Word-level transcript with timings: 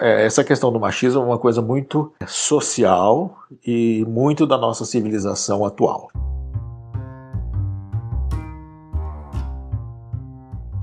É, 0.00 0.26
essa 0.26 0.44
questão 0.44 0.72
do 0.72 0.80
machismo 0.80 1.22
é 1.22 1.24
uma 1.24 1.38
coisa 1.38 1.62
muito 1.62 2.12
social 2.26 3.38
e 3.66 4.04
muito 4.08 4.46
da 4.46 4.58
nossa 4.58 4.84
civilização 4.84 5.64
atual. 5.64 6.08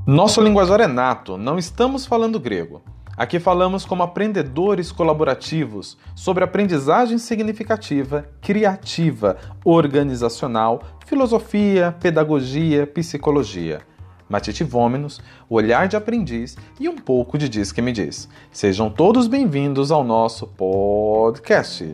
Nosso 0.06 0.42
linguajar 0.42 0.82
é 0.82 0.88
nato, 0.88 1.38
não 1.38 1.58
estamos 1.58 2.06
falando 2.06 2.40
grego. 2.40 2.82
Aqui 3.16 3.40
falamos 3.40 3.86
como 3.86 4.02
aprendedores 4.02 4.92
colaborativos 4.92 5.98
sobre 6.16 6.44
aprendizagem 6.44 7.20
significativa, 7.20 8.28
criativa, 8.42 9.38
organizacional, 9.64 10.82
filosofia, 11.06 11.96
pedagogia, 12.02 12.88
psicologia. 12.88 13.82
Matite 14.30 14.64
Vômenos, 14.64 15.22
o 15.50 15.56
olhar 15.56 15.88
de 15.88 15.96
aprendiz 15.96 16.58
e 16.80 16.88
um 16.90 16.96
pouco 16.96 17.38
de 17.38 17.50
Diz 17.50 17.72
que 17.72 17.82
me 17.82 17.92
diz. 17.92 18.30
Sejam 18.52 18.90
todos 18.90 19.28
bem-vindos 19.28 19.92
ao 19.92 20.04
nosso 20.04 20.48
podcast. 20.48 21.94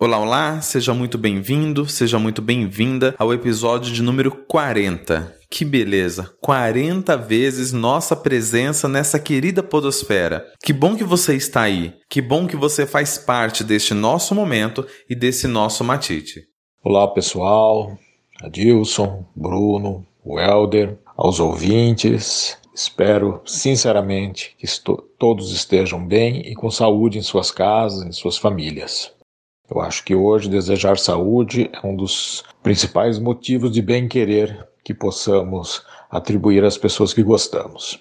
Olá, 0.00 0.16
olá, 0.20 0.60
seja 0.60 0.94
muito 0.94 1.18
bem-vindo, 1.18 1.88
seja 1.88 2.20
muito 2.20 2.40
bem-vinda 2.40 3.16
ao 3.18 3.34
episódio 3.34 3.92
de 3.92 4.00
número 4.00 4.30
40. 4.30 5.36
Que 5.50 5.64
beleza! 5.64 6.30
40 6.40 7.16
vezes 7.16 7.72
nossa 7.72 8.14
presença 8.14 8.86
nessa 8.86 9.18
querida 9.18 9.60
podosfera. 9.60 10.44
Que 10.62 10.72
bom 10.72 10.94
que 10.94 11.02
você 11.02 11.34
está 11.34 11.62
aí. 11.62 11.94
Que 12.08 12.22
bom 12.22 12.46
que 12.46 12.54
você 12.54 12.86
faz 12.86 13.18
parte 13.18 13.64
deste 13.64 13.92
nosso 13.92 14.36
momento 14.36 14.86
e 15.10 15.16
desse 15.16 15.48
nosso 15.48 15.82
matite. 15.82 16.42
Olá, 16.84 17.08
pessoal. 17.08 17.98
Adilson, 18.40 19.24
Bruno, 19.34 20.06
Welder, 20.24 20.96
aos 21.16 21.40
ouvintes. 21.40 22.56
Espero 22.72 23.42
sinceramente 23.44 24.54
que 24.56 24.64
todos 25.18 25.50
estejam 25.52 26.06
bem 26.06 26.40
e 26.46 26.54
com 26.54 26.70
saúde 26.70 27.18
em 27.18 27.22
suas 27.22 27.50
casas, 27.50 28.06
em 28.06 28.12
suas 28.12 28.38
famílias. 28.38 29.12
Eu 29.68 29.80
acho 29.80 30.04
que 30.04 30.14
hoje 30.14 30.48
desejar 30.48 30.98
saúde 30.98 31.68
é 31.72 31.84
um 31.84 31.96
dos 31.96 32.44
principais 32.62 33.18
motivos 33.18 33.72
de 33.72 33.82
bem-querer 33.82 34.68
que 34.84 34.94
possamos 34.94 35.84
atribuir 36.08 36.64
às 36.64 36.78
pessoas 36.78 37.12
que 37.12 37.24
gostamos. 37.24 37.98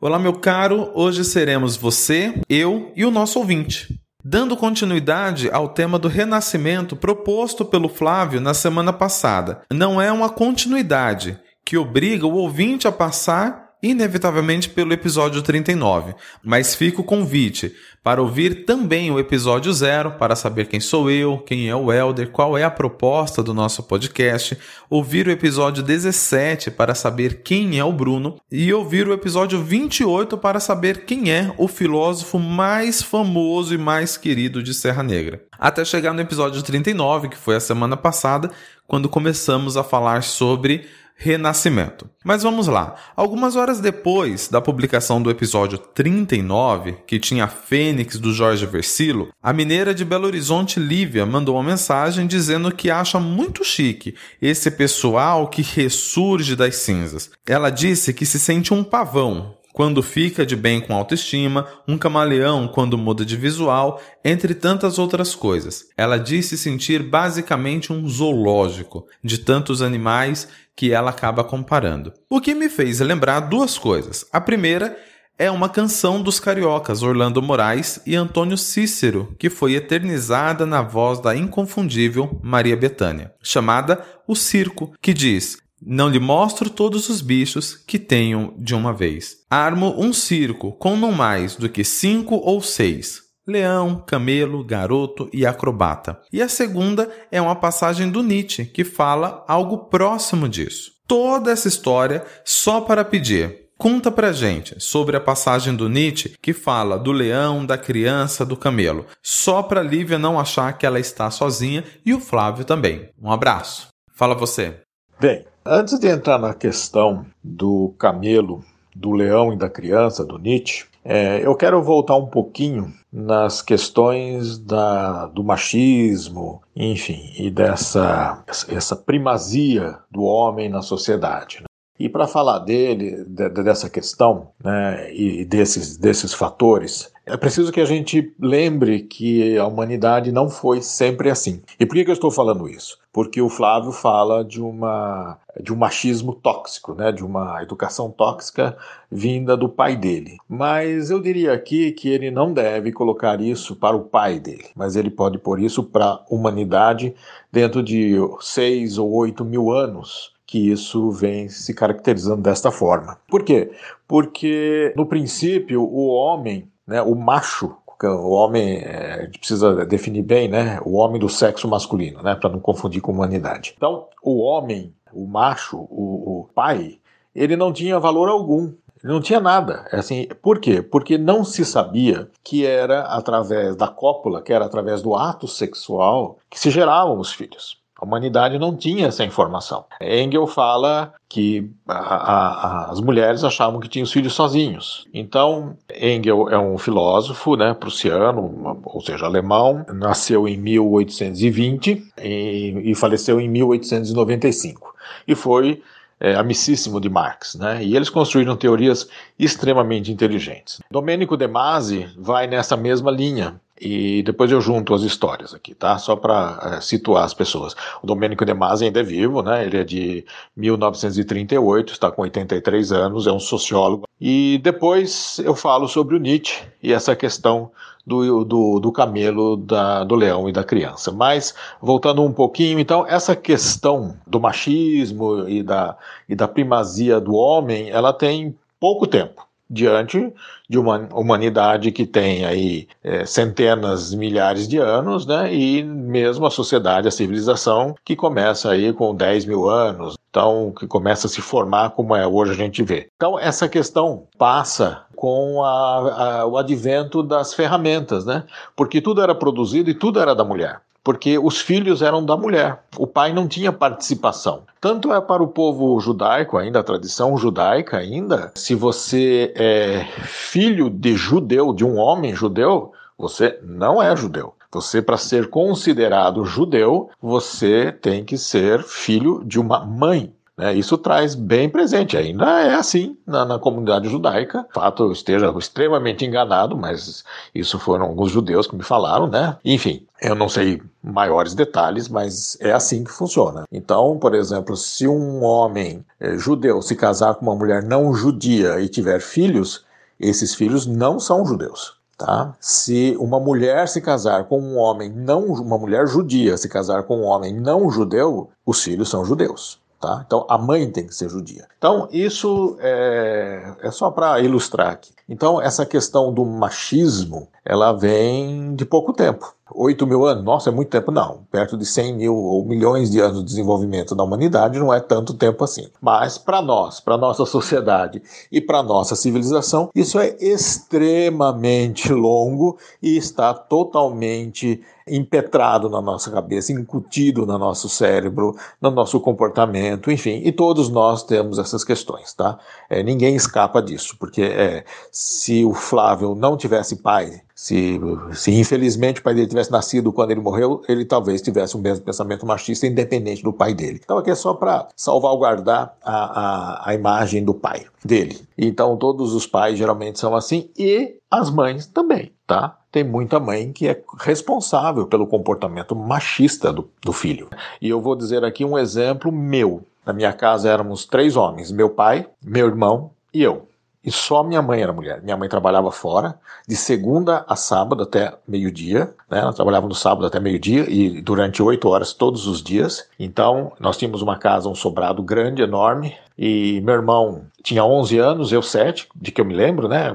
Olá, 0.00 0.18
meu 0.18 0.40
caro. 0.40 0.90
Hoje 0.94 1.24
seremos 1.26 1.76
você, 1.76 2.40
eu 2.48 2.90
e 2.96 3.04
o 3.04 3.10
nosso 3.10 3.38
ouvinte. 3.38 4.00
Dando 4.26 4.56
continuidade 4.56 5.50
ao 5.50 5.68
tema 5.68 5.98
do 5.98 6.08
renascimento 6.08 6.96
proposto 6.96 7.62
pelo 7.62 7.90
Flávio 7.90 8.40
na 8.40 8.54
semana 8.54 8.90
passada. 8.90 9.60
Não 9.70 10.00
é 10.00 10.10
uma 10.10 10.30
continuidade 10.30 11.38
que 11.62 11.76
obriga 11.76 12.26
o 12.26 12.32
ouvinte 12.32 12.88
a 12.88 12.92
passar 12.92 13.63
inevitavelmente 13.84 14.70
pelo 14.70 14.94
episódio 14.94 15.42
39, 15.42 16.14
mas 16.42 16.74
fica 16.74 17.02
o 17.02 17.04
convite 17.04 17.74
para 18.02 18.22
ouvir 18.22 18.64
também 18.64 19.10
o 19.10 19.18
episódio 19.18 19.72
zero 19.72 20.12
para 20.12 20.34
saber 20.34 20.68
quem 20.68 20.80
sou 20.80 21.10
eu, 21.10 21.38
quem 21.38 21.68
é 21.68 21.76
o 21.76 21.92
Elder, 21.92 22.30
qual 22.30 22.56
é 22.56 22.64
a 22.64 22.70
proposta 22.70 23.42
do 23.42 23.52
nosso 23.52 23.82
podcast, 23.82 24.58
ouvir 24.88 25.28
o 25.28 25.30
episódio 25.30 25.82
17 25.82 26.70
para 26.70 26.94
saber 26.94 27.42
quem 27.42 27.78
é 27.78 27.84
o 27.84 27.92
Bruno 27.92 28.36
e 28.50 28.72
ouvir 28.72 29.06
o 29.06 29.12
episódio 29.12 29.62
28 29.62 30.38
para 30.38 30.60
saber 30.60 31.04
quem 31.04 31.30
é 31.30 31.54
o 31.58 31.68
filósofo 31.68 32.38
mais 32.38 33.02
famoso 33.02 33.74
e 33.74 33.78
mais 33.78 34.16
querido 34.16 34.62
de 34.62 34.72
Serra 34.72 35.02
Negra. 35.02 35.42
Até 35.58 35.84
chegar 35.84 36.14
no 36.14 36.20
episódio 36.20 36.62
39, 36.62 37.28
que 37.28 37.36
foi 37.36 37.56
a 37.56 37.60
semana 37.60 37.96
passada, 37.96 38.50
quando 38.86 39.08
começamos 39.08 39.76
a 39.76 39.84
falar 39.84 40.22
sobre 40.22 40.86
renascimento. 41.16 42.08
Mas 42.24 42.42
vamos 42.42 42.66
lá. 42.66 42.94
Algumas 43.14 43.56
horas 43.56 43.80
depois 43.80 44.48
da 44.48 44.60
publicação 44.60 45.22
do 45.22 45.30
episódio 45.30 45.78
39, 45.78 46.96
que 47.06 47.18
tinha 47.18 47.44
a 47.44 47.48
Fênix 47.48 48.18
do 48.18 48.32
Jorge 48.32 48.66
Versilo, 48.66 49.28
a 49.42 49.52
mineira 49.52 49.94
de 49.94 50.04
Belo 50.04 50.26
Horizonte, 50.26 50.80
Lívia, 50.80 51.24
mandou 51.24 51.56
uma 51.56 51.62
mensagem 51.62 52.26
dizendo 52.26 52.74
que 52.74 52.90
acha 52.90 53.20
muito 53.20 53.64
chique 53.64 54.14
esse 54.40 54.70
pessoal 54.70 55.48
que 55.48 55.62
ressurge 55.62 56.56
das 56.56 56.76
cinzas. 56.76 57.30
Ela 57.46 57.70
disse 57.70 58.12
que 58.12 58.26
se 58.26 58.38
sente 58.38 58.72
um 58.72 58.82
pavão 58.82 59.56
quando 59.74 60.04
fica 60.04 60.46
de 60.46 60.54
bem 60.54 60.80
com 60.80 60.94
autoestima, 60.94 61.66
um 61.86 61.98
camaleão 61.98 62.68
quando 62.68 62.96
muda 62.96 63.24
de 63.24 63.36
visual, 63.36 64.00
entre 64.24 64.54
tantas 64.54 65.00
outras 65.00 65.34
coisas. 65.34 65.88
Ela 65.96 66.16
disse 66.16 66.56
sentir 66.56 67.02
basicamente 67.02 67.92
um 67.92 68.08
zoológico 68.08 69.04
de 69.22 69.36
tantos 69.36 69.82
animais 69.82 70.46
que 70.76 70.92
ela 70.92 71.10
acaba 71.10 71.42
comparando. 71.42 72.12
O 72.30 72.40
que 72.40 72.54
me 72.54 72.68
fez 72.68 73.00
lembrar 73.00 73.40
duas 73.40 73.76
coisas. 73.76 74.24
A 74.32 74.40
primeira 74.40 74.96
é 75.36 75.50
uma 75.50 75.68
canção 75.68 76.22
dos 76.22 76.38
cariocas 76.38 77.02
Orlando 77.02 77.42
Moraes 77.42 77.98
e 78.06 78.14
Antônio 78.14 78.56
Cícero, 78.56 79.34
que 79.36 79.50
foi 79.50 79.74
eternizada 79.74 80.64
na 80.64 80.82
voz 80.82 81.18
da 81.18 81.34
inconfundível 81.34 82.38
Maria 82.44 82.76
Bethânia, 82.76 83.34
chamada 83.42 84.04
O 84.28 84.36
Circo, 84.36 84.92
que 85.02 85.12
diz: 85.12 85.58
não 85.86 86.08
lhe 86.08 86.18
mostro 86.18 86.70
todos 86.70 87.08
os 87.08 87.20
bichos 87.20 87.74
que 87.74 87.98
tenho 87.98 88.54
de 88.58 88.74
uma 88.74 88.92
vez. 88.92 89.36
Armo 89.50 89.94
um 89.98 90.12
circo 90.12 90.72
com 90.72 90.96
não 90.96 91.12
mais 91.12 91.56
do 91.56 91.68
que 91.68 91.84
cinco 91.84 92.36
ou 92.36 92.60
seis. 92.60 93.22
Leão, 93.46 94.02
camelo, 94.06 94.64
garoto 94.64 95.28
e 95.32 95.44
acrobata. 95.44 96.18
E 96.32 96.40
a 96.40 96.48
segunda 96.48 97.10
é 97.30 97.40
uma 97.40 97.54
passagem 97.54 98.10
do 98.10 98.22
Nietzsche 98.22 98.64
que 98.64 98.84
fala 98.84 99.44
algo 99.46 99.86
próximo 99.90 100.48
disso. 100.48 100.92
Toda 101.06 101.50
essa 101.50 101.68
história 101.68 102.24
só 102.44 102.80
para 102.80 103.04
pedir 103.04 103.64
Conta 103.76 104.10
pra 104.10 104.32
gente 104.32 104.76
sobre 104.78 105.16
a 105.16 105.20
passagem 105.20 105.74
do 105.74 105.88
Nietzsche 105.88 106.36
que 106.40 106.52
fala 106.52 106.96
do 106.96 107.10
leão, 107.10 107.66
da 107.66 107.76
criança, 107.76 108.46
do 108.46 108.56
camelo. 108.56 109.04
Só 109.20 109.62
pra 109.62 109.82
Lívia 109.82 110.18
não 110.18 110.38
achar 110.38 110.72
que 110.78 110.86
ela 110.86 111.00
está 111.00 111.30
sozinha 111.30 111.84
e 112.06 112.14
o 112.14 112.20
Flávio 112.20 112.64
também. 112.64 113.10
Um 113.20 113.30
abraço. 113.30 113.88
Fala 114.14 114.34
você. 114.34 114.80
Bem, 115.20 115.44
Antes 115.66 115.98
de 115.98 116.08
entrar 116.08 116.38
na 116.38 116.52
questão 116.52 117.24
do 117.42 117.94
camelo, 117.98 118.62
do 118.94 119.12
leão 119.12 119.50
e 119.50 119.56
da 119.56 119.70
criança, 119.70 120.22
do 120.22 120.36
Nietzsche, 120.36 120.84
é, 121.02 121.40
eu 121.42 121.56
quero 121.56 121.82
voltar 121.82 122.16
um 122.16 122.26
pouquinho 122.26 122.92
nas 123.10 123.62
questões 123.62 124.58
da, 124.58 125.24
do 125.26 125.42
machismo, 125.42 126.60
enfim, 126.76 127.32
e 127.38 127.50
dessa 127.50 128.44
essa 128.68 128.94
primazia 128.94 129.98
do 130.10 130.22
homem 130.22 130.68
na 130.68 130.82
sociedade. 130.82 131.64
E 131.98 132.08
para 132.08 132.26
falar 132.26 132.58
dele, 132.58 133.24
de, 133.24 133.48
dessa 133.50 133.88
questão 133.88 134.48
né, 134.62 135.14
e 135.14 135.44
desses, 135.44 135.96
desses 135.96 136.34
fatores, 136.34 137.12
é 137.24 137.36
preciso 137.36 137.72
que 137.72 137.80
a 137.80 137.84
gente 137.86 138.34
lembre 138.38 139.00
que 139.00 139.56
a 139.56 139.66
humanidade 139.66 140.32
não 140.32 140.50
foi 140.50 140.82
sempre 140.82 141.30
assim. 141.30 141.62
E 141.78 141.86
por 141.86 141.94
que, 141.94 142.04
que 142.04 142.10
eu 142.10 142.14
estou 142.14 142.30
falando 142.30 142.68
isso? 142.68 142.98
Porque 143.12 143.40
o 143.40 143.48
Flávio 143.48 143.92
fala 143.92 144.44
de, 144.44 144.60
uma, 144.60 145.38
de 145.62 145.72
um 145.72 145.76
machismo 145.76 146.34
tóxico, 146.34 146.94
né? 146.94 147.12
de 147.12 147.24
uma 147.24 147.62
educação 147.62 148.10
tóxica 148.10 148.76
vinda 149.10 149.56
do 149.56 149.68
pai 149.68 149.96
dele. 149.96 150.36
Mas 150.48 151.10
eu 151.10 151.20
diria 151.20 151.52
aqui 151.52 151.92
que 151.92 152.08
ele 152.08 152.30
não 152.30 152.52
deve 152.52 152.92
colocar 152.92 153.40
isso 153.40 153.76
para 153.76 153.96
o 153.96 154.04
pai 154.04 154.40
dele, 154.40 154.66
mas 154.74 154.96
ele 154.96 155.10
pode 155.10 155.38
pôr 155.38 155.60
isso 155.60 155.82
para 155.84 156.06
a 156.06 156.24
humanidade 156.28 157.14
dentro 157.52 157.82
de 157.82 158.16
seis 158.40 158.98
ou 158.98 159.10
oito 159.12 159.44
mil 159.44 159.70
anos 159.70 160.33
que 160.46 160.70
isso 160.70 161.10
vem 161.10 161.48
se 161.48 161.72
caracterizando 161.74 162.42
desta 162.42 162.70
forma. 162.70 163.18
Por 163.28 163.42
quê? 163.42 163.72
Porque, 164.06 164.92
no 164.96 165.06
princípio, 165.06 165.82
o 165.82 166.06
homem 166.08 166.68
né, 166.86 167.02
o 167.02 167.14
macho, 167.14 167.76
o 168.02 168.30
homem, 168.30 168.84
a 168.84 169.22
gente 169.24 169.38
precisa 169.38 169.86
definir 169.86 170.22
bem, 170.22 170.48
né, 170.48 170.78
o 170.84 170.96
homem 170.96 171.18
do 171.18 171.28
sexo 171.28 171.66
masculino, 171.66 172.22
né, 172.22 172.34
para 172.34 172.50
não 172.50 172.60
confundir 172.60 173.00
com 173.00 173.12
humanidade. 173.12 173.74
Então, 173.76 174.08
o 174.22 174.40
homem, 174.40 174.94
o 175.12 175.26
macho, 175.26 175.78
o, 175.90 176.40
o 176.40 176.48
pai, 176.54 176.98
ele 177.34 177.56
não 177.56 177.72
tinha 177.72 177.98
valor 177.98 178.28
algum. 178.28 178.72
Ele 179.02 179.12
não 179.12 179.20
tinha 179.20 179.40
nada. 179.40 179.86
É 179.92 179.98
assim, 179.98 180.26
por 180.40 180.58
quê? 180.58 180.80
Porque 180.80 181.18
não 181.18 181.44
se 181.44 181.64
sabia 181.64 182.30
que 182.42 182.64
era 182.64 183.02
através 183.02 183.76
da 183.76 183.86
cópula, 183.88 184.40
que 184.40 184.52
era 184.52 184.64
através 184.64 185.02
do 185.02 185.14
ato 185.14 185.46
sexual, 185.46 186.38
que 186.48 186.58
se 186.58 186.70
geravam 186.70 187.18
os 187.18 187.32
filhos. 187.32 187.78
A 188.00 188.04
humanidade 188.04 188.58
não 188.58 188.76
tinha 188.76 189.06
essa 189.06 189.24
informação. 189.24 189.84
Engel 190.00 190.46
fala 190.46 191.14
que 191.28 191.70
a, 191.86 191.94
a, 191.94 192.90
as 192.90 193.00
mulheres 193.00 193.44
achavam 193.44 193.78
que 193.78 193.88
tinham 193.88 194.04
os 194.04 194.12
filhos 194.12 194.32
sozinhos. 194.32 195.06
Então, 195.14 195.76
Engel 195.94 196.48
é 196.50 196.58
um 196.58 196.76
filósofo 196.76 197.56
né, 197.56 197.72
prussiano, 197.72 198.80
ou 198.84 199.00
seja, 199.00 199.26
alemão, 199.26 199.86
nasceu 199.92 200.48
em 200.48 200.56
1820 200.56 202.12
e, 202.22 202.82
e 202.84 202.94
faleceu 202.94 203.40
em 203.40 203.48
1895. 203.48 204.94
E 205.26 205.34
foi 205.34 205.82
é, 206.20 206.34
amicíssimo 206.34 207.00
de 207.00 207.08
Marx, 207.08 207.54
né? 207.54 207.82
E 207.82 207.94
eles 207.94 208.08
construíram 208.08 208.56
teorias 208.56 209.08
extremamente 209.38 210.10
inteligentes. 210.10 210.80
Domênico 210.90 211.36
De 211.36 211.46
Masi 211.46 212.08
vai 212.16 212.46
nessa 212.46 212.76
mesma 212.76 213.10
linha 213.10 213.60
E 213.80 214.22
depois 214.22 214.50
eu 214.52 214.60
junto 214.60 214.94
as 214.94 215.02
histórias 215.02 215.52
aqui, 215.52 215.74
tá? 215.74 215.98
Só 215.98 216.14
para 216.14 216.76
é, 216.76 216.80
situar 216.80 217.24
as 217.24 217.34
pessoas. 217.34 217.74
O 218.02 218.06
Domênico 218.06 218.44
De 218.44 218.54
Masi 218.54 218.84
ainda 218.84 219.00
é 219.00 219.02
vivo, 219.02 219.42
né? 219.42 219.64
Ele 219.66 219.78
é 219.78 219.84
de 219.84 220.24
1938, 220.56 221.92
está 221.92 222.10
com 222.10 222.22
83 222.22 222.92
anos, 222.92 223.26
é 223.26 223.32
um 223.32 223.40
sociólogo. 223.40 224.06
E 224.20 224.60
depois 224.62 225.40
eu 225.40 225.56
falo 225.56 225.88
sobre 225.88 226.14
o 226.14 226.20
Nietzsche 226.20 226.62
e 226.82 226.92
essa 226.92 227.16
questão 227.16 227.70
do, 228.06 228.44
do, 228.44 228.78
do 228.78 228.92
camelo, 228.92 229.56
da, 229.56 230.04
do 230.04 230.14
leão 230.14 230.48
e 230.48 230.52
da 230.52 230.62
criança. 230.62 231.10
Mas, 231.10 231.54
voltando 231.80 232.22
um 232.22 232.32
pouquinho, 232.32 232.78
então, 232.78 233.04
essa 233.06 233.34
questão 233.34 234.16
do 234.26 234.38
machismo 234.38 235.48
e 235.48 235.62
da, 235.62 235.96
e 236.28 236.34
da 236.34 236.46
primazia 236.46 237.20
do 237.20 237.34
homem, 237.34 237.90
ela 237.90 238.12
tem 238.12 238.56
pouco 238.78 239.06
tempo 239.06 239.44
diante 239.74 240.32
de 240.68 240.78
uma 240.78 241.08
humanidade 241.12 241.90
que 241.90 242.06
tem 242.06 242.46
aí 242.46 242.88
é, 243.02 243.26
centenas, 243.26 244.14
milhares 244.14 244.68
de 244.68 244.78
anos, 244.78 245.26
né? 245.26 245.52
E 245.52 245.82
mesmo 245.82 246.46
a 246.46 246.50
sociedade, 246.50 247.08
a 247.08 247.10
civilização, 247.10 247.94
que 248.04 248.14
começa 248.14 248.70
aí 248.70 248.92
com 248.92 249.14
10 249.14 249.44
mil 249.44 249.68
anos, 249.68 250.16
então 250.30 250.72
que 250.78 250.86
começa 250.86 251.26
a 251.26 251.30
se 251.30 251.42
formar 251.42 251.90
como 251.90 252.14
é 252.14 252.26
hoje 252.26 252.52
a 252.52 252.56
gente 252.56 252.82
vê. 252.82 253.08
Então 253.16 253.38
essa 253.38 253.68
questão 253.68 254.26
passa 254.38 255.02
com 255.16 255.62
a, 255.62 256.40
a, 256.40 256.46
o 256.46 256.56
advento 256.56 257.22
das 257.22 257.52
ferramentas, 257.52 258.24
né? 258.24 258.44
Porque 258.76 259.00
tudo 259.00 259.20
era 259.20 259.34
produzido 259.34 259.90
e 259.90 259.94
tudo 259.94 260.20
era 260.20 260.34
da 260.34 260.44
mulher 260.44 260.80
porque 261.04 261.38
os 261.38 261.60
filhos 261.60 262.00
eram 262.00 262.24
da 262.24 262.34
mulher. 262.34 262.82
O 262.96 263.06
pai 263.06 263.32
não 263.34 263.46
tinha 263.46 263.70
participação. 263.70 264.62
Tanto 264.80 265.12
é 265.12 265.20
para 265.20 265.42
o 265.42 265.48
povo 265.48 266.00
judaico, 266.00 266.56
ainda 266.56 266.80
a 266.80 266.84
tradição 266.84 267.36
judaica 267.36 267.98
ainda, 267.98 268.50
se 268.54 268.74
você 268.74 269.52
é 269.54 270.06
filho 270.24 270.88
de 270.88 271.14
judeu, 271.14 271.74
de 271.74 271.84
um 271.84 271.98
homem 271.98 272.34
judeu, 272.34 272.92
você 273.18 273.60
não 273.62 274.02
é 274.02 274.16
judeu. 274.16 274.54
Você, 274.72 275.00
para 275.00 275.16
ser 275.16 275.50
considerado 275.50 276.44
judeu, 276.44 277.08
você 277.22 277.92
tem 277.92 278.24
que 278.24 278.36
ser 278.36 278.82
filho 278.82 279.44
de 279.44 279.60
uma 279.60 279.84
mãe 279.84 280.32
isso 280.74 280.96
traz 280.96 281.34
bem 281.34 281.68
presente, 281.68 282.16
ainda 282.16 282.60
é 282.60 282.74
assim 282.74 283.16
na, 283.26 283.44
na, 283.44 283.58
comunidade 283.58 284.08
judaica. 284.08 284.64
Fato 284.72 285.04
eu 285.04 285.12
esteja 285.12 285.52
extremamente 285.58 286.24
enganado, 286.24 286.76
mas 286.76 287.24
isso 287.52 287.78
foram 287.78 288.04
alguns 288.06 288.30
judeus 288.30 288.66
que 288.66 288.76
me 288.76 288.84
falaram, 288.84 289.26
né? 289.26 289.56
Enfim, 289.64 290.06
eu 290.22 290.36
não 290.36 290.48
sei 290.48 290.80
maiores 291.02 291.54
detalhes, 291.54 292.08
mas 292.08 292.56
é 292.60 292.72
assim 292.72 293.02
que 293.02 293.10
funciona. 293.10 293.64
Então, 293.70 294.16
por 294.16 294.32
exemplo, 294.34 294.76
se 294.76 295.08
um 295.08 295.42
homem 295.42 296.04
é, 296.20 296.38
judeu 296.38 296.80
se 296.80 296.94
casar 296.94 297.34
com 297.34 297.42
uma 297.42 297.56
mulher 297.56 297.82
não 297.82 298.14
judia 298.14 298.80
e 298.80 298.88
tiver 298.88 299.20
filhos, 299.20 299.84
esses 300.20 300.54
filhos 300.54 300.86
não 300.86 301.18
são 301.18 301.44
judeus. 301.44 301.98
Tá? 302.16 302.54
Se 302.60 303.16
uma 303.18 303.40
mulher 303.40 303.88
se 303.88 304.00
casar 304.00 304.44
com 304.44 304.60
um 304.60 304.78
homem 304.78 305.10
não, 305.10 305.46
uma 305.46 305.76
mulher 305.76 306.06
judia 306.06 306.56
se 306.56 306.68
casar 306.68 307.02
com 307.02 307.18
um 307.18 307.24
homem 307.24 307.52
não 307.52 307.90
judeu, 307.90 308.50
os 308.64 308.80
filhos 308.82 309.10
são 309.10 309.24
judeus. 309.24 309.82
Tá? 310.04 310.22
Então 310.26 310.44
a 310.50 310.58
mãe 310.58 310.90
tem 310.90 311.06
que 311.06 311.14
ser 311.14 311.30
judia. 311.30 311.66
Então 311.78 312.06
isso 312.12 312.76
é, 312.78 313.72
é 313.80 313.90
só 313.90 314.10
para 314.10 314.38
ilustrar 314.40 314.90
aqui. 314.90 315.14
Então 315.26 315.58
essa 315.58 315.86
questão 315.86 316.30
do 316.30 316.44
machismo 316.44 317.48
ela 317.64 317.90
vem 317.90 318.74
de 318.74 318.84
pouco 318.84 319.14
tempo. 319.14 319.54
8 319.74 320.06
mil 320.06 320.24
anos, 320.24 320.44
nossa, 320.44 320.70
é 320.70 320.72
muito 320.72 320.88
tempo. 320.88 321.10
Não, 321.10 321.40
perto 321.50 321.76
de 321.76 321.84
100 321.84 322.14
mil 322.14 322.34
ou 322.34 322.64
milhões 322.64 323.10
de 323.10 323.20
anos 323.20 323.40
de 323.40 323.44
desenvolvimento 323.44 324.14
da 324.14 324.22
humanidade 324.22 324.78
não 324.78 324.92
é 324.92 325.00
tanto 325.00 325.34
tempo 325.34 325.64
assim. 325.64 325.88
Mas 326.00 326.38
para 326.38 326.62
nós, 326.62 327.00
para 327.00 327.18
nossa 327.18 327.44
sociedade 327.46 328.22
e 328.50 328.60
para 328.60 328.82
nossa 328.82 329.16
civilização, 329.16 329.90
isso 329.94 330.18
é 330.18 330.36
extremamente 330.40 332.12
longo 332.12 332.78
e 333.02 333.16
está 333.16 333.52
totalmente 333.52 334.80
impetrado 335.06 335.90
na 335.90 336.00
nossa 336.00 336.30
cabeça, 336.30 336.72
incutido 336.72 337.44
no 337.44 337.58
nosso 337.58 337.88
cérebro, 337.88 338.56
no 338.80 338.90
nosso 338.90 339.20
comportamento, 339.20 340.10
enfim, 340.10 340.40
e 340.44 340.50
todos 340.50 340.88
nós 340.88 341.22
temos 341.22 341.58
essas 341.58 341.84
questões, 341.84 342.32
tá? 342.32 342.58
É, 342.88 343.02
ninguém 343.02 343.36
escapa 343.36 343.82
disso, 343.82 344.16
porque 344.18 344.42
é, 344.42 344.84
se 345.12 345.62
o 345.64 345.74
Flávio 345.74 346.34
não 346.34 346.56
tivesse 346.56 346.96
pai, 346.96 347.42
se, 347.64 347.98
se 348.34 348.50
infelizmente 348.52 349.20
o 349.20 349.22
pai 349.22 349.32
dele 349.32 349.46
tivesse 349.46 349.72
nascido 349.72 350.12
quando 350.12 350.32
ele 350.32 350.40
morreu, 350.40 350.82
ele 350.86 351.02
talvez 351.02 351.40
tivesse 351.40 351.74
o 351.76 351.78
mesmo 351.78 352.04
pensamento 352.04 352.44
machista, 352.44 352.86
independente 352.86 353.42
do 353.42 353.54
pai 353.54 353.72
dele. 353.72 353.98
Então 354.04 354.18
aqui 354.18 354.30
é 354.30 354.34
só 354.34 354.52
para 354.52 354.86
salvaguardar 354.94 355.96
a, 356.04 356.40
a, 356.40 356.90
a 356.90 356.94
imagem 356.94 357.42
do 357.42 357.54
pai 357.54 357.86
dele. 358.04 358.38
Então 358.58 358.98
todos 358.98 359.32
os 359.32 359.46
pais 359.46 359.78
geralmente 359.78 360.18
são 360.18 360.36
assim 360.36 360.68
e 360.76 361.16
as 361.30 361.48
mães 361.48 361.86
também, 361.86 362.32
tá? 362.46 362.76
tem 362.92 363.02
muita 363.02 363.40
mãe 363.40 363.72
que 363.72 363.88
é 363.88 363.98
responsável 364.20 365.06
pelo 365.06 365.26
comportamento 365.26 365.96
machista 365.96 366.70
do, 366.70 366.88
do 367.02 367.14
filho. 367.14 367.48
E 367.80 367.88
eu 367.88 367.98
vou 367.98 368.14
dizer 368.14 368.44
aqui 368.44 368.62
um 368.62 368.78
exemplo 368.78 369.32
meu. 369.32 369.82
Na 370.04 370.12
minha 370.12 370.34
casa 370.34 370.68
éramos 370.68 371.06
três 371.06 371.34
homens: 371.34 371.72
meu 371.72 371.88
pai, 371.88 372.28
meu 372.44 372.66
irmão 372.66 373.10
e 373.32 373.42
eu. 373.42 373.66
E 374.04 374.12
só 374.12 374.42
minha 374.42 374.60
mãe 374.60 374.82
era 374.82 374.92
mulher. 374.92 375.22
Minha 375.22 375.36
mãe 375.36 375.48
trabalhava 375.48 375.90
fora, 375.90 376.38
de 376.68 376.76
segunda 376.76 377.44
a 377.48 377.56
sábado 377.56 378.02
até 378.02 378.34
meio-dia. 378.46 379.14
Né? 379.30 379.38
Ela 379.38 379.52
trabalhava 379.52 379.88
no 379.88 379.94
sábado 379.94 380.26
até 380.26 380.38
meio-dia 380.38 380.84
e 380.88 381.22
durante 381.22 381.62
oito 381.62 381.88
horas 381.88 382.12
todos 382.12 382.46
os 382.46 382.62
dias. 382.62 383.08
Então, 383.18 383.72
nós 383.80 383.96
tínhamos 383.96 384.20
uma 384.20 384.36
casa, 384.36 384.68
um 384.68 384.74
sobrado 384.74 385.22
grande, 385.22 385.62
enorme. 385.62 386.14
E 386.36 386.82
meu 386.82 386.94
irmão 386.94 387.46
tinha 387.62 387.82
11 387.82 388.18
anos, 388.18 388.52
eu 388.52 388.60
7, 388.60 389.08
de 389.16 389.32
que 389.32 389.40
eu 389.40 389.44
me 389.44 389.54
lembro, 389.54 389.88
né? 389.88 390.14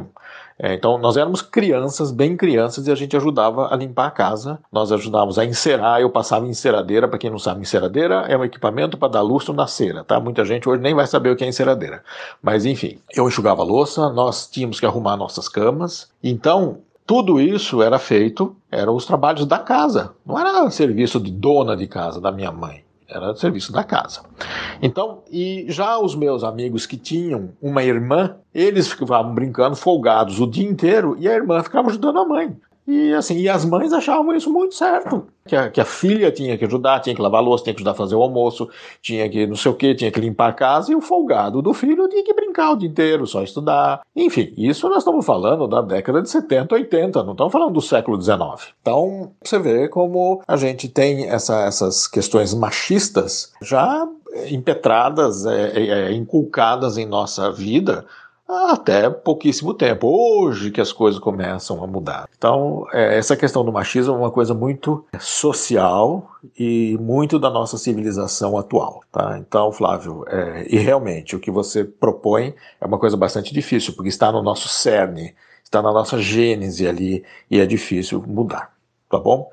É, 0.61 0.73
então, 0.73 0.97
nós 0.97 1.15
éramos 1.15 1.41
crianças, 1.41 2.11
bem 2.11 2.35
crianças, 2.35 2.85
e 2.85 2.91
a 2.91 2.95
gente 2.95 3.15
ajudava 3.15 3.73
a 3.73 3.77
limpar 3.77 4.07
a 4.07 4.11
casa. 4.11 4.59
Nós 4.69 4.91
ajudávamos 4.91 5.39
a 5.39 5.45
encerar, 5.45 6.01
eu 6.01 6.09
passava 6.09 6.45
enceradeira. 6.45 7.07
Para 7.07 7.17
quem 7.17 7.29
não 7.29 7.39
sabe, 7.39 7.61
enceradeira 7.61 8.25
é 8.27 8.37
um 8.37 8.43
equipamento 8.43 8.97
para 8.97 9.13
dar 9.13 9.21
lustro 9.21 9.53
na 9.53 9.67
cera, 9.67 10.03
tá? 10.03 10.19
Muita 10.19 10.43
gente 10.43 10.67
hoje 10.67 10.81
nem 10.81 10.93
vai 10.93 11.07
saber 11.07 11.29
o 11.29 11.35
que 11.37 11.45
é 11.45 11.47
enceradeira. 11.47 12.03
Mas, 12.43 12.65
enfim, 12.65 12.99
eu 13.15 13.25
enxugava 13.25 13.61
a 13.61 13.65
louça, 13.65 14.09
nós 14.09 14.49
tínhamos 14.49 14.81
que 14.81 14.85
arrumar 14.85 15.15
nossas 15.15 15.47
camas. 15.47 16.11
Então, 16.21 16.79
tudo 17.07 17.39
isso 17.39 17.81
era 17.81 17.97
feito, 17.97 18.53
eram 18.69 18.95
os 18.95 19.05
trabalhos 19.05 19.45
da 19.45 19.59
casa, 19.59 20.13
não 20.25 20.37
era 20.37 20.69
serviço 20.69 21.19
de 21.19 21.31
dona 21.31 21.75
de 21.75 21.87
casa 21.87 22.19
da 22.19 22.31
minha 22.31 22.51
mãe 22.51 22.83
era 23.09 23.35
serviço 23.35 23.71
da 23.71 23.83
casa. 23.83 24.21
Então, 24.81 25.23
e 25.31 25.65
já 25.69 25.97
os 25.97 26.15
meus 26.15 26.43
amigos 26.43 26.85
que 26.85 26.95
tinham 26.95 27.49
uma 27.61 27.83
irmã, 27.83 28.35
eles 28.53 28.87
ficavam 28.87 29.33
brincando 29.33 29.75
folgados 29.75 30.39
o 30.39 30.47
dia 30.47 30.67
inteiro 30.67 31.15
e 31.19 31.27
a 31.27 31.33
irmã 31.33 31.61
ficava 31.63 31.89
ajudando 31.89 32.19
a 32.19 32.25
mãe. 32.25 32.55
E 32.89 33.13
assim, 33.13 33.37
e 33.37 33.47
as 33.47 33.63
mães 33.63 33.93
achavam 33.93 34.35
isso 34.35 34.51
muito 34.51 34.73
certo. 34.73 35.27
Que 35.45 35.55
a, 35.55 35.69
que 35.69 35.79
a 35.79 35.85
filha 35.85 36.31
tinha 36.31 36.57
que 36.57 36.65
ajudar, 36.65 36.99
tinha 37.01 37.15
que 37.15 37.21
lavar 37.21 37.43
louça, 37.43 37.63
tinha 37.63 37.73
que 37.75 37.81
ajudar 37.81 37.91
a 37.91 37.95
fazer 37.95 38.15
o 38.15 38.21
almoço, 38.23 38.67
tinha 38.99 39.29
que 39.29 39.45
não 39.45 39.55
sei 39.55 39.71
o 39.71 39.75
que, 39.75 39.93
tinha 39.93 40.11
que 40.11 40.19
limpar 40.19 40.49
a 40.49 40.53
casa, 40.53 40.91
e 40.91 40.95
o 40.95 41.01
folgado 41.01 41.61
do 41.61 41.71
filho 41.71 42.09
tinha 42.09 42.23
que 42.23 42.33
brincar 42.33 42.71
o 42.71 42.75
dia 42.75 42.89
inteiro, 42.89 43.27
só 43.27 43.43
estudar. 43.43 44.01
Enfim, 44.15 44.55
isso 44.57 44.89
nós 44.89 44.99
estamos 44.99 45.23
falando 45.23 45.67
da 45.67 45.83
década 45.83 46.19
de 46.19 46.31
70, 46.31 46.73
80, 46.73 47.23
não 47.23 47.33
estamos 47.33 47.53
falando 47.53 47.73
do 47.73 47.81
século 47.81 48.19
XIX. 48.19 48.73
Então, 48.81 49.33
você 49.43 49.59
vê 49.59 49.87
como 49.87 50.41
a 50.47 50.57
gente 50.57 50.89
tem 50.89 51.29
essa, 51.29 51.61
essas 51.65 52.07
questões 52.07 52.55
machistas 52.55 53.53
já 53.61 54.07
impetradas, 54.49 55.45
é, 55.45 55.73
é, 55.75 55.87
é 55.87 56.13
inculcadas 56.13 56.97
em 56.97 57.05
nossa 57.05 57.51
vida 57.51 58.03
até 58.49 59.09
pouquíssimo 59.09 59.73
tempo. 59.73 60.07
Hoje 60.07 60.71
que 60.71 60.81
as 60.81 60.91
coisas 60.91 61.19
começam 61.19 61.83
a 61.83 61.87
mudar. 61.87 62.27
Então, 62.35 62.85
é, 62.91 63.17
essa 63.17 63.37
questão 63.37 63.63
do 63.63 63.71
machismo 63.71 64.13
é 64.13 64.17
uma 64.17 64.31
coisa 64.31 64.53
muito 64.53 65.05
social 65.19 66.31
e 66.57 66.97
muito 66.99 67.37
da 67.37 67.49
nossa 67.49 67.77
civilização 67.77 68.57
atual. 68.57 69.03
Tá? 69.11 69.37
Então, 69.39 69.71
Flávio, 69.71 70.25
é, 70.27 70.65
e 70.67 70.77
realmente 70.77 71.35
o 71.35 71.39
que 71.39 71.51
você 71.51 71.83
propõe 71.83 72.55
é 72.81 72.85
uma 72.85 72.97
coisa 72.97 73.15
bastante 73.15 73.53
difícil, 73.53 73.93
porque 73.93 74.09
está 74.09 74.31
no 74.31 74.41
nosso 74.41 74.67
cerne, 74.67 75.35
está 75.63 75.81
na 75.81 75.93
nossa 75.93 76.17
gênese 76.17 76.87
ali 76.87 77.23
e 77.51 77.59
é 77.59 77.65
difícil 77.65 78.23
mudar. 78.25 78.73
Tá 79.09 79.19
bom? 79.19 79.49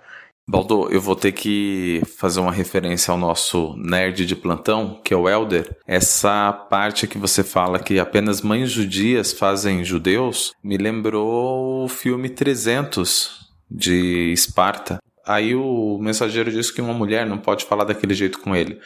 Baldo, 0.49 0.89
eu 0.93 1.01
vou 1.01 1.17
ter 1.17 1.33
que 1.33 2.01
fazer 2.19 2.39
uma 2.39 2.53
referência 2.53 3.11
ao 3.11 3.19
nosso 3.19 3.75
nerd 3.77 4.25
de 4.25 4.37
plantão, 4.37 5.01
que 5.03 5.13
é 5.13 5.17
o 5.17 5.29
Elder. 5.29 5.77
Essa 5.85 6.53
parte 6.53 7.09
que 7.09 7.19
você 7.19 7.43
fala 7.43 7.81
que 7.81 7.99
apenas 7.99 8.41
mães 8.41 8.71
judias 8.71 9.33
fazem 9.33 9.83
judeus, 9.83 10.53
me 10.63 10.77
lembrou 10.77 11.85
o 11.85 11.89
filme 11.89 12.29
300 12.31 13.51
de 13.69 14.33
Esparta. 14.33 15.01
Aí 15.27 15.57
o 15.57 15.99
mensageiro 16.01 16.53
diz 16.53 16.71
que 16.71 16.81
uma 16.81 16.95
mulher 16.95 17.27
não 17.27 17.39
pode 17.39 17.65
falar 17.65 17.83
daquele 17.83 18.15
jeito 18.15 18.39
com 18.39 18.55
ele. 18.55 18.79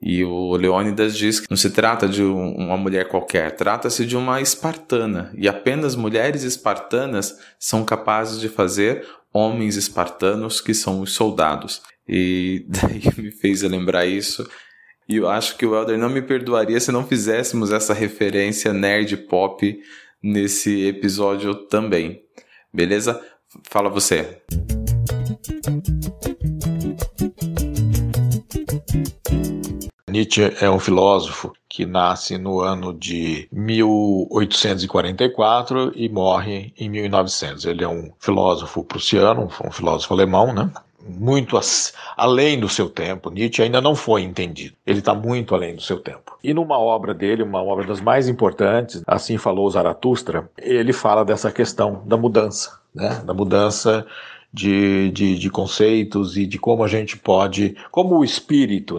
E 0.00 0.24
o 0.24 0.52
Leônidas 0.54 1.16
diz 1.16 1.40
que 1.40 1.50
não 1.50 1.56
se 1.56 1.70
trata 1.70 2.08
de 2.08 2.22
uma 2.22 2.76
mulher 2.76 3.08
qualquer, 3.08 3.56
trata-se 3.56 4.06
de 4.06 4.16
uma 4.16 4.40
espartana. 4.40 5.32
E 5.36 5.48
apenas 5.48 5.96
mulheres 5.96 6.44
espartanas 6.44 7.36
são 7.58 7.84
capazes 7.84 8.40
de 8.40 8.48
fazer 8.48 9.04
homens 9.32 9.76
espartanos 9.76 10.60
que 10.60 10.74
são 10.74 11.00
os 11.00 11.12
soldados. 11.12 11.82
E 12.06 12.64
daí 12.68 13.02
me 13.16 13.30
fez 13.30 13.62
lembrar 13.62 14.06
isso. 14.06 14.48
E 15.08 15.16
eu 15.16 15.28
acho 15.28 15.56
que 15.56 15.64
o 15.64 15.74
Elder 15.74 15.98
não 15.98 16.10
me 16.10 16.20
perdoaria 16.20 16.78
se 16.78 16.92
não 16.92 17.06
fizéssemos 17.06 17.72
essa 17.72 17.94
referência 17.94 18.72
nerd 18.72 19.16
pop 19.16 19.80
nesse 20.22 20.86
episódio 20.86 21.54
também. 21.66 22.22
Beleza? 22.72 23.20
Fala 23.64 23.88
você. 23.88 24.42
Nietzsche 30.08 30.54
é 30.60 30.70
um 30.70 30.78
filósofo 30.78 31.52
que 31.68 31.84
nasce 31.84 32.38
no 32.38 32.60
ano 32.60 32.94
de 32.94 33.48
1844 33.52 35.92
e 35.94 36.08
morre 36.08 36.72
em 36.78 36.88
1900. 36.88 37.66
Ele 37.66 37.84
é 37.84 37.88
um 37.88 38.10
filósofo 38.18 38.82
prussiano, 38.82 39.50
um 39.64 39.70
filósofo 39.70 40.14
alemão, 40.14 40.52
né? 40.52 40.70
muito 41.08 41.58
além 42.16 42.60
do 42.60 42.68
seu 42.68 42.90
tempo. 42.90 43.30
Nietzsche 43.30 43.62
ainda 43.62 43.80
não 43.80 43.94
foi 43.94 44.22
entendido. 44.22 44.76
Ele 44.86 44.98
está 44.98 45.14
muito 45.14 45.54
além 45.54 45.74
do 45.74 45.80
seu 45.80 45.98
tempo. 45.98 46.36
E 46.42 46.52
numa 46.52 46.78
obra 46.78 47.14
dele, 47.14 47.42
uma 47.42 47.62
obra 47.62 47.86
das 47.86 48.00
mais 48.00 48.28
importantes, 48.28 49.02
Assim 49.06 49.38
Falou 49.38 49.70
Zaratustra, 49.70 50.50
ele 50.58 50.92
fala 50.92 51.24
dessa 51.24 51.50
questão 51.50 52.02
da 52.04 52.16
mudança, 52.16 52.78
né? 52.94 53.22
da 53.24 53.32
mudança 53.32 54.06
de, 54.52 55.10
de, 55.10 55.38
de, 55.38 55.50
conceitos 55.50 56.36
e 56.36 56.46
de 56.46 56.58
como 56.58 56.82
a 56.82 56.88
gente 56.88 57.16
pode, 57.16 57.76
como 57.90 58.16
o 58.16 58.24
espírito 58.24 58.98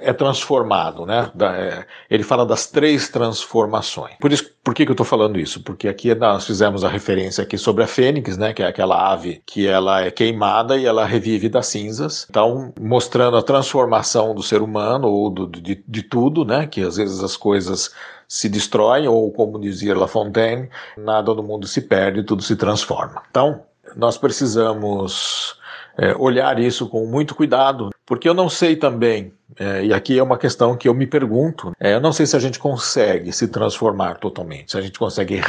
é 0.00 0.12
transformado, 0.12 1.04
né? 1.04 1.30
É, 1.40 1.84
ele 2.08 2.22
fala 2.22 2.46
das 2.46 2.66
três 2.66 3.08
transformações. 3.08 4.14
Por 4.20 4.32
isso, 4.32 4.50
por 4.64 4.74
que, 4.74 4.84
que 4.84 4.90
eu 4.90 4.94
estou 4.94 5.06
falando 5.06 5.38
isso? 5.38 5.62
Porque 5.62 5.88
aqui 5.88 6.14
nós 6.14 6.46
fizemos 6.46 6.84
a 6.84 6.88
referência 6.88 7.42
aqui 7.42 7.58
sobre 7.58 7.84
a 7.84 7.86
fênix, 7.86 8.38
né? 8.38 8.52
Que 8.52 8.62
é 8.62 8.66
aquela 8.66 9.12
ave 9.12 9.42
que 9.44 9.66
ela 9.66 10.02
é 10.02 10.10
queimada 10.10 10.76
e 10.76 10.86
ela 10.86 11.04
revive 11.04 11.48
das 11.48 11.66
cinzas. 11.66 12.26
Então, 12.30 12.72
mostrando 12.80 13.36
a 13.36 13.42
transformação 13.42 14.34
do 14.34 14.42
ser 14.42 14.62
humano 14.62 15.08
ou 15.08 15.30
do, 15.30 15.46
de, 15.46 15.82
de 15.86 16.02
tudo, 16.02 16.44
né? 16.44 16.66
Que 16.66 16.82
às 16.82 16.96
vezes 16.96 17.22
as 17.22 17.36
coisas 17.36 17.90
se 18.28 18.48
destroem, 18.48 19.06
ou 19.06 19.30
como 19.30 19.60
dizia 19.60 19.96
La 19.96 20.08
Fontaine, 20.08 20.68
nada 20.96 21.32
no 21.34 21.42
mundo 21.42 21.66
se 21.66 21.80
perde, 21.80 22.24
tudo 22.24 22.42
se 22.42 22.56
transforma. 22.56 23.22
Então, 23.30 23.62
nós 23.96 24.18
precisamos 24.18 25.58
é, 25.96 26.14
olhar 26.16 26.58
isso 26.58 26.88
com 26.88 27.06
muito 27.06 27.34
cuidado, 27.34 27.90
porque 28.04 28.28
eu 28.28 28.34
não 28.34 28.48
sei 28.48 28.76
também, 28.76 29.32
é, 29.58 29.86
e 29.86 29.92
aqui 29.92 30.18
é 30.18 30.22
uma 30.22 30.38
questão 30.38 30.76
que 30.76 30.86
eu 30.86 30.94
me 30.94 31.06
pergunto, 31.06 31.72
é, 31.80 31.94
eu 31.94 32.00
não 32.00 32.12
sei 32.12 32.26
se 32.26 32.36
a 32.36 32.38
gente 32.38 32.58
consegue 32.58 33.32
se 33.32 33.48
transformar 33.48 34.18
totalmente, 34.18 34.72
se 34.72 34.78
a 34.78 34.80
gente 34.82 34.98
consegue 34.98 35.40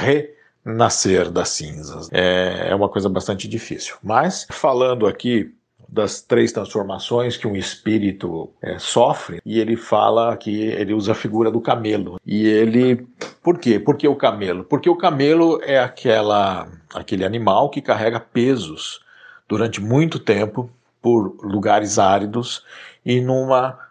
renascer 0.65 1.29
das 1.29 1.49
cinzas. 1.49 2.07
É, 2.11 2.67
é 2.69 2.75
uma 2.75 2.89
coisa 2.89 3.09
bastante 3.09 3.47
difícil. 3.47 3.95
Mas, 4.01 4.47
falando 4.49 5.05
aqui 5.05 5.53
das 5.87 6.21
três 6.21 6.51
transformações 6.51 7.37
que 7.37 7.47
um 7.47 7.55
espírito 7.55 8.49
é, 8.61 8.77
sofre, 8.77 9.41
e 9.45 9.59
ele 9.59 9.77
fala 9.77 10.35
que 10.35 10.63
ele 10.63 10.93
usa 10.93 11.13
a 11.13 11.15
figura 11.15 11.49
do 11.49 11.61
camelo. 11.61 12.19
E 12.25 12.45
ele. 12.45 13.07
Por 13.41 13.57
quê? 13.57 13.79
Por 13.79 13.95
que 13.95 14.07
o 14.07 14.15
camelo? 14.15 14.63
Porque 14.63 14.89
o 14.89 14.95
camelo 14.95 15.61
é 15.63 15.79
aquela, 15.79 16.67
aquele 16.93 17.23
animal 17.23 17.69
que 17.69 17.81
carrega 17.81 18.19
pesos 18.19 18.99
durante 19.47 19.79
muito 19.79 20.19
tempo 20.19 20.69
por 21.01 21.37
lugares 21.41 21.97
áridos 21.97 22.63
e 23.05 23.21
numa 23.21 23.86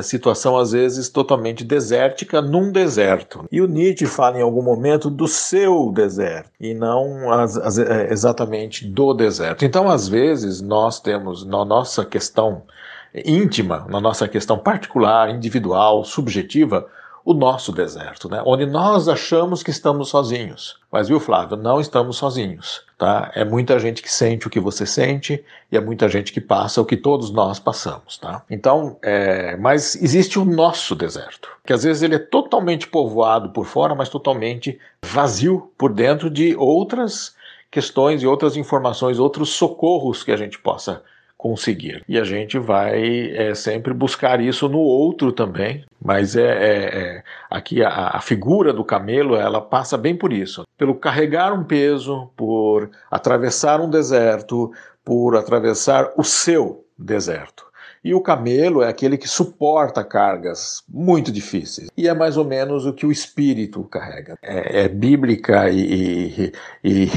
situação 0.00 0.56
às 0.56 0.72
vezes 0.72 1.08
totalmente 1.08 1.64
desértica 1.64 2.40
num 2.40 2.70
deserto. 2.70 3.44
E 3.50 3.60
o 3.60 3.66
Nietzsche 3.66 4.06
fala 4.06 4.38
em 4.38 4.42
algum 4.42 4.62
momento 4.62 5.10
do 5.10 5.28
seu 5.28 5.90
deserto 5.92 6.50
e 6.60 6.72
não 6.72 7.30
as, 7.30 7.58
as, 7.58 7.78
é, 7.78 8.12
exatamente 8.12 8.86
do 8.86 9.12
deserto. 9.12 9.64
Então, 9.64 9.90
às 9.90 10.08
vezes, 10.08 10.62
nós 10.62 11.00
temos 11.00 11.44
na 11.44 11.64
nossa 11.64 12.04
questão 12.04 12.62
íntima, 13.14 13.86
na 13.88 14.00
nossa 14.00 14.26
questão 14.26 14.58
particular, 14.58 15.28
individual, 15.28 16.04
subjetiva, 16.04 16.86
o 17.24 17.32
nosso 17.32 17.70
deserto, 17.72 18.28
né? 18.28 18.42
onde 18.44 18.66
nós 18.66 19.08
achamos 19.08 19.62
que 19.62 19.70
estamos 19.70 20.08
sozinhos. 20.08 20.76
Mas 20.90 21.08
viu, 21.08 21.20
Flávio, 21.20 21.56
não 21.56 21.80
estamos 21.80 22.16
sozinhos. 22.16 22.84
Tá? 22.98 23.30
É 23.34 23.44
muita 23.44 23.78
gente 23.78 24.02
que 24.02 24.12
sente 24.12 24.46
o 24.46 24.50
que 24.50 24.60
você 24.60 24.84
sente 24.84 25.44
e 25.70 25.76
é 25.76 25.80
muita 25.80 26.08
gente 26.08 26.32
que 26.32 26.40
passa 26.40 26.80
o 26.80 26.84
que 26.84 26.96
todos 26.96 27.30
nós 27.30 27.58
passamos. 27.58 28.18
Tá? 28.18 28.42
Então, 28.50 28.96
é... 29.02 29.56
mas 29.56 29.94
existe 29.96 30.38
o 30.38 30.44
nosso 30.44 30.94
deserto, 30.94 31.48
que 31.64 31.72
às 31.72 31.84
vezes 31.84 32.02
ele 32.02 32.16
é 32.16 32.18
totalmente 32.18 32.88
povoado 32.88 33.50
por 33.50 33.66
fora, 33.66 33.94
mas 33.94 34.08
totalmente 34.08 34.78
vazio 35.04 35.70
por 35.78 35.92
dentro 35.92 36.28
de 36.28 36.56
outras 36.56 37.34
questões 37.70 38.22
e 38.22 38.26
outras 38.26 38.56
informações, 38.56 39.18
outros 39.18 39.50
socorros 39.50 40.22
que 40.22 40.30
a 40.30 40.36
gente 40.36 40.58
possa 40.58 41.02
conseguir. 41.42 42.04
E 42.08 42.16
a 42.16 42.22
gente 42.22 42.56
vai 42.56 43.32
é, 43.32 43.52
sempre 43.52 43.92
buscar 43.92 44.40
isso 44.40 44.68
no 44.68 44.78
outro 44.78 45.32
também. 45.32 45.84
Mas 46.00 46.36
é, 46.36 46.42
é, 46.42 46.98
é 46.98 47.22
aqui 47.50 47.82
a, 47.82 48.10
a, 48.14 48.20
figura 48.20 48.72
do 48.72 48.84
camelo 48.84 49.34
ela 49.34 49.60
passa 49.60 49.98
bem 49.98 50.16
por 50.16 50.32
isso, 50.32 50.64
pelo 50.78 50.94
carregar 50.94 51.52
um 51.52 51.64
peso, 51.64 52.30
por 52.36 52.90
atravessar 53.10 53.80
um 53.80 53.90
deserto, 53.90 54.72
por 55.04 55.36
atravessar 55.36 56.12
o 56.16 56.22
seu 56.22 56.84
deserto. 56.96 57.64
E 58.04 58.14
o 58.14 58.20
camelo 58.20 58.82
é 58.82 58.88
aquele 58.88 59.16
que 59.16 59.28
suporta 59.28 60.02
cargas 60.02 60.82
muito 60.88 61.30
difíceis. 61.30 61.88
E 61.96 62.08
é 62.08 62.14
mais 62.14 62.36
ou 62.36 62.44
menos 62.44 62.84
o 62.84 62.92
que 62.92 63.06
o 63.06 63.12
espírito 63.12 63.84
carrega. 63.84 64.36
É, 64.42 64.84
é 64.84 64.88
bíblica 64.88 65.70
e, 65.70 66.52
e, 66.82 67.10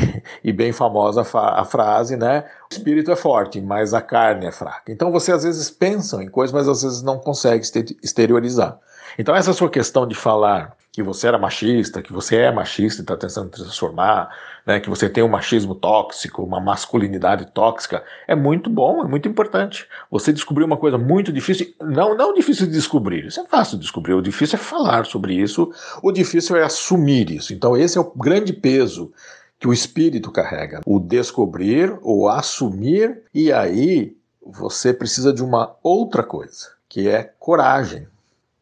e, 0.43 0.53
bem 0.53 0.71
famosa 0.71 1.21
a 1.21 1.65
frase, 1.65 2.15
né? 2.15 2.45
O 2.71 2.73
espírito 2.73 3.11
é 3.11 3.15
forte, 3.15 3.59
mas 3.59 3.93
a 3.93 4.01
carne 4.01 4.45
é 4.45 4.51
fraca. 4.51 4.91
Então 4.91 5.11
você 5.11 5.31
às 5.31 5.43
vezes 5.43 5.71
pensa 5.71 6.23
em 6.23 6.29
coisas, 6.29 6.53
mas 6.53 6.67
às 6.67 6.83
vezes 6.83 7.01
não 7.01 7.17
consegue 7.17 7.65
exteriorizar. 8.03 8.79
Então 9.17 9.35
essa 9.35 9.53
sua 9.53 9.69
questão 9.69 10.07
de 10.07 10.13
falar 10.13 10.75
que 10.95 11.03
você 11.03 11.27
era 11.27 11.37
machista, 11.37 12.01
que 12.01 12.13
você 12.13 12.37
é 12.37 12.49
machista 12.49 13.01
e 13.01 13.03
está 13.03 13.17
tentando 13.17 13.49
transformar, 13.49 14.33
né, 14.65 14.79
que 14.79 14.89
você 14.89 15.09
tem 15.09 15.21
um 15.21 15.27
machismo 15.27 15.75
tóxico, 15.75 16.41
uma 16.41 16.61
masculinidade 16.61 17.47
tóxica, 17.47 18.01
é 18.25 18.33
muito 18.33 18.69
bom, 18.69 19.03
é 19.03 19.05
muito 19.05 19.27
importante. 19.27 19.89
Você 20.09 20.31
descobriu 20.31 20.65
uma 20.65 20.77
coisa 20.77 20.97
muito 20.97 21.33
difícil, 21.33 21.67
não, 21.81 22.15
não 22.15 22.33
difícil 22.33 22.65
de 22.65 22.71
descobrir, 22.71 23.25
isso 23.25 23.41
é 23.41 23.45
fácil 23.45 23.75
de 23.75 23.81
descobrir, 23.81 24.13
o 24.13 24.21
difícil 24.21 24.57
é 24.57 24.61
falar 24.61 25.05
sobre 25.05 25.33
isso, 25.33 25.69
o 26.01 26.13
difícil 26.13 26.55
é 26.55 26.63
assumir 26.63 27.29
isso. 27.29 27.53
Então 27.53 27.75
esse 27.75 27.97
é 27.97 28.01
o 28.01 28.09
grande 28.15 28.53
peso 28.53 29.11
que 29.59 29.67
o 29.67 29.73
espírito 29.73 30.31
carrega, 30.31 30.79
o 30.85 30.97
descobrir, 30.97 31.93
o 32.01 32.29
assumir, 32.29 33.21
e 33.33 33.51
aí 33.51 34.15
você 34.41 34.93
precisa 34.93 35.33
de 35.33 35.43
uma 35.43 35.75
outra 35.83 36.23
coisa, 36.23 36.69
que 36.87 37.09
é 37.09 37.33
coragem 37.37 38.07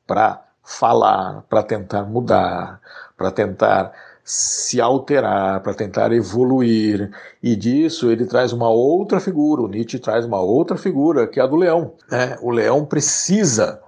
para 0.07 0.43
falar, 0.63 1.43
para 1.49 1.61
tentar 1.61 2.03
mudar, 2.03 2.79
para 3.17 3.31
tentar 3.31 3.91
se 4.23 4.79
alterar, 4.79 5.59
para 5.59 5.73
tentar 5.73 6.11
evoluir. 6.13 7.11
E 7.41 7.55
disso 7.55 8.09
ele 8.09 8.25
traz 8.25 8.53
uma 8.53 8.69
outra 8.69 9.19
figura, 9.19 9.61
o 9.61 9.67
Nietzsche 9.67 9.99
traz 9.99 10.25
uma 10.25 10.39
outra 10.39 10.77
figura, 10.77 11.27
que 11.27 11.39
é 11.39 11.43
a 11.43 11.47
do 11.47 11.57
leão. 11.57 11.93
Né? 12.09 12.37
O 12.41 12.49
leão 12.49 12.85
precisa 12.85 13.81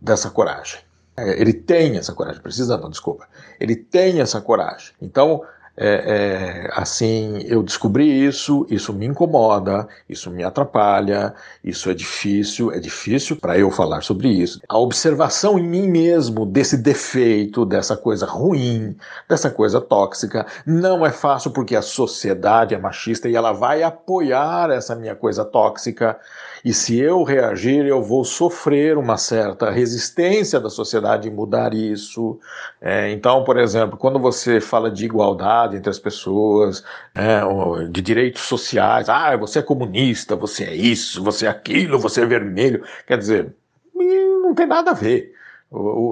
dessa 0.00 0.30
coragem. 0.30 0.80
É, 1.16 1.40
ele 1.40 1.52
tem 1.52 1.98
essa 1.98 2.14
coragem, 2.14 2.40
precisa 2.40 2.78
não, 2.78 2.88
desculpa. 2.88 3.28
Ele 3.60 3.76
tem 3.76 4.20
essa 4.20 4.40
coragem. 4.40 4.92
Então, 5.00 5.42
é, 5.74 5.86
é, 5.86 6.70
assim, 6.74 7.42
eu 7.46 7.62
descobri 7.62 8.26
isso, 8.26 8.66
isso 8.68 8.92
me 8.92 9.06
incomoda, 9.06 9.88
isso 10.06 10.30
me 10.30 10.44
atrapalha, 10.44 11.34
isso 11.64 11.90
é 11.90 11.94
difícil, 11.94 12.70
é 12.70 12.78
difícil 12.78 13.36
para 13.36 13.58
eu 13.58 13.70
falar 13.70 14.02
sobre 14.02 14.28
isso. 14.28 14.60
A 14.68 14.78
observação 14.78 15.58
em 15.58 15.66
mim 15.66 15.88
mesmo 15.88 16.44
desse 16.44 16.76
defeito, 16.76 17.64
dessa 17.64 17.96
coisa 17.96 18.26
ruim, 18.26 18.94
dessa 19.26 19.50
coisa 19.50 19.80
tóxica, 19.80 20.46
não 20.66 21.06
é 21.06 21.10
fácil 21.10 21.50
porque 21.50 21.74
a 21.74 21.82
sociedade 21.82 22.74
é 22.74 22.78
machista 22.78 23.28
e 23.28 23.34
ela 23.34 23.52
vai 23.52 23.82
apoiar 23.82 24.70
essa 24.70 24.94
minha 24.94 25.14
coisa 25.14 25.42
tóxica. 25.44 26.18
E 26.64 26.72
se 26.72 26.98
eu 27.00 27.24
reagir, 27.24 27.86
eu 27.86 28.02
vou 28.02 28.24
sofrer 28.24 28.96
uma 28.96 29.16
certa 29.16 29.70
resistência 29.70 30.60
da 30.60 30.70
sociedade 30.70 31.28
em 31.28 31.32
mudar 31.32 31.74
isso. 31.74 32.38
É, 32.80 33.10
então, 33.10 33.42
por 33.42 33.58
exemplo, 33.58 33.96
quando 33.96 34.18
você 34.18 34.60
fala 34.60 34.88
de 34.90 35.04
igualdade 35.04 35.61
entre 35.74 35.90
as 35.90 35.98
pessoas, 35.98 36.84
é, 37.14 37.40
de 37.88 38.00
direitos 38.00 38.42
sociais, 38.42 39.08
ah, 39.08 39.36
você 39.36 39.58
é 39.58 39.62
comunista, 39.62 40.34
você 40.34 40.64
é 40.64 40.74
isso, 40.74 41.22
você 41.22 41.46
é 41.46 41.48
aquilo, 41.48 41.98
você 41.98 42.22
é 42.22 42.26
vermelho, 42.26 42.84
quer 43.06 43.18
dizer, 43.18 43.54
não 43.94 44.54
tem 44.54 44.66
nada 44.66 44.90
a 44.90 44.94
ver. 44.94 45.34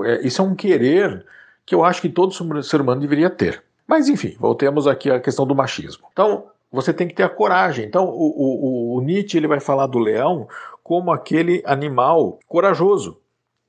É, 0.07 0.27
isso 0.27 0.41
é 0.41 0.45
um 0.45 0.55
querer 0.55 1.25
que 1.67 1.75
eu 1.75 1.85
acho 1.85 2.01
que 2.01 2.09
todo 2.09 2.63
ser 2.63 2.81
humano 2.81 3.01
deveria 3.01 3.31
ter. 3.31 3.63
Mas 3.87 4.09
enfim, 4.09 4.37
voltemos 4.39 4.87
aqui 4.87 5.11
à 5.11 5.21
questão 5.21 5.47
do 5.47 5.55
machismo. 5.55 6.07
Então, 6.13 6.47
você 6.71 6.93
tem 6.93 7.09
que 7.09 7.15
ter 7.15 7.25
a 7.25 7.29
coragem. 7.29 7.85
Então, 7.85 8.09
o, 8.09 8.95
o, 8.95 8.97
o 8.97 9.01
Nietzsche 9.03 9.37
ele 9.37 9.49
vai 9.49 9.61
falar 9.61 9.87
do 9.87 9.99
leão 9.99 10.49
como 10.83 11.11
aquele 11.11 11.63
animal 11.67 12.39
corajoso 12.47 13.19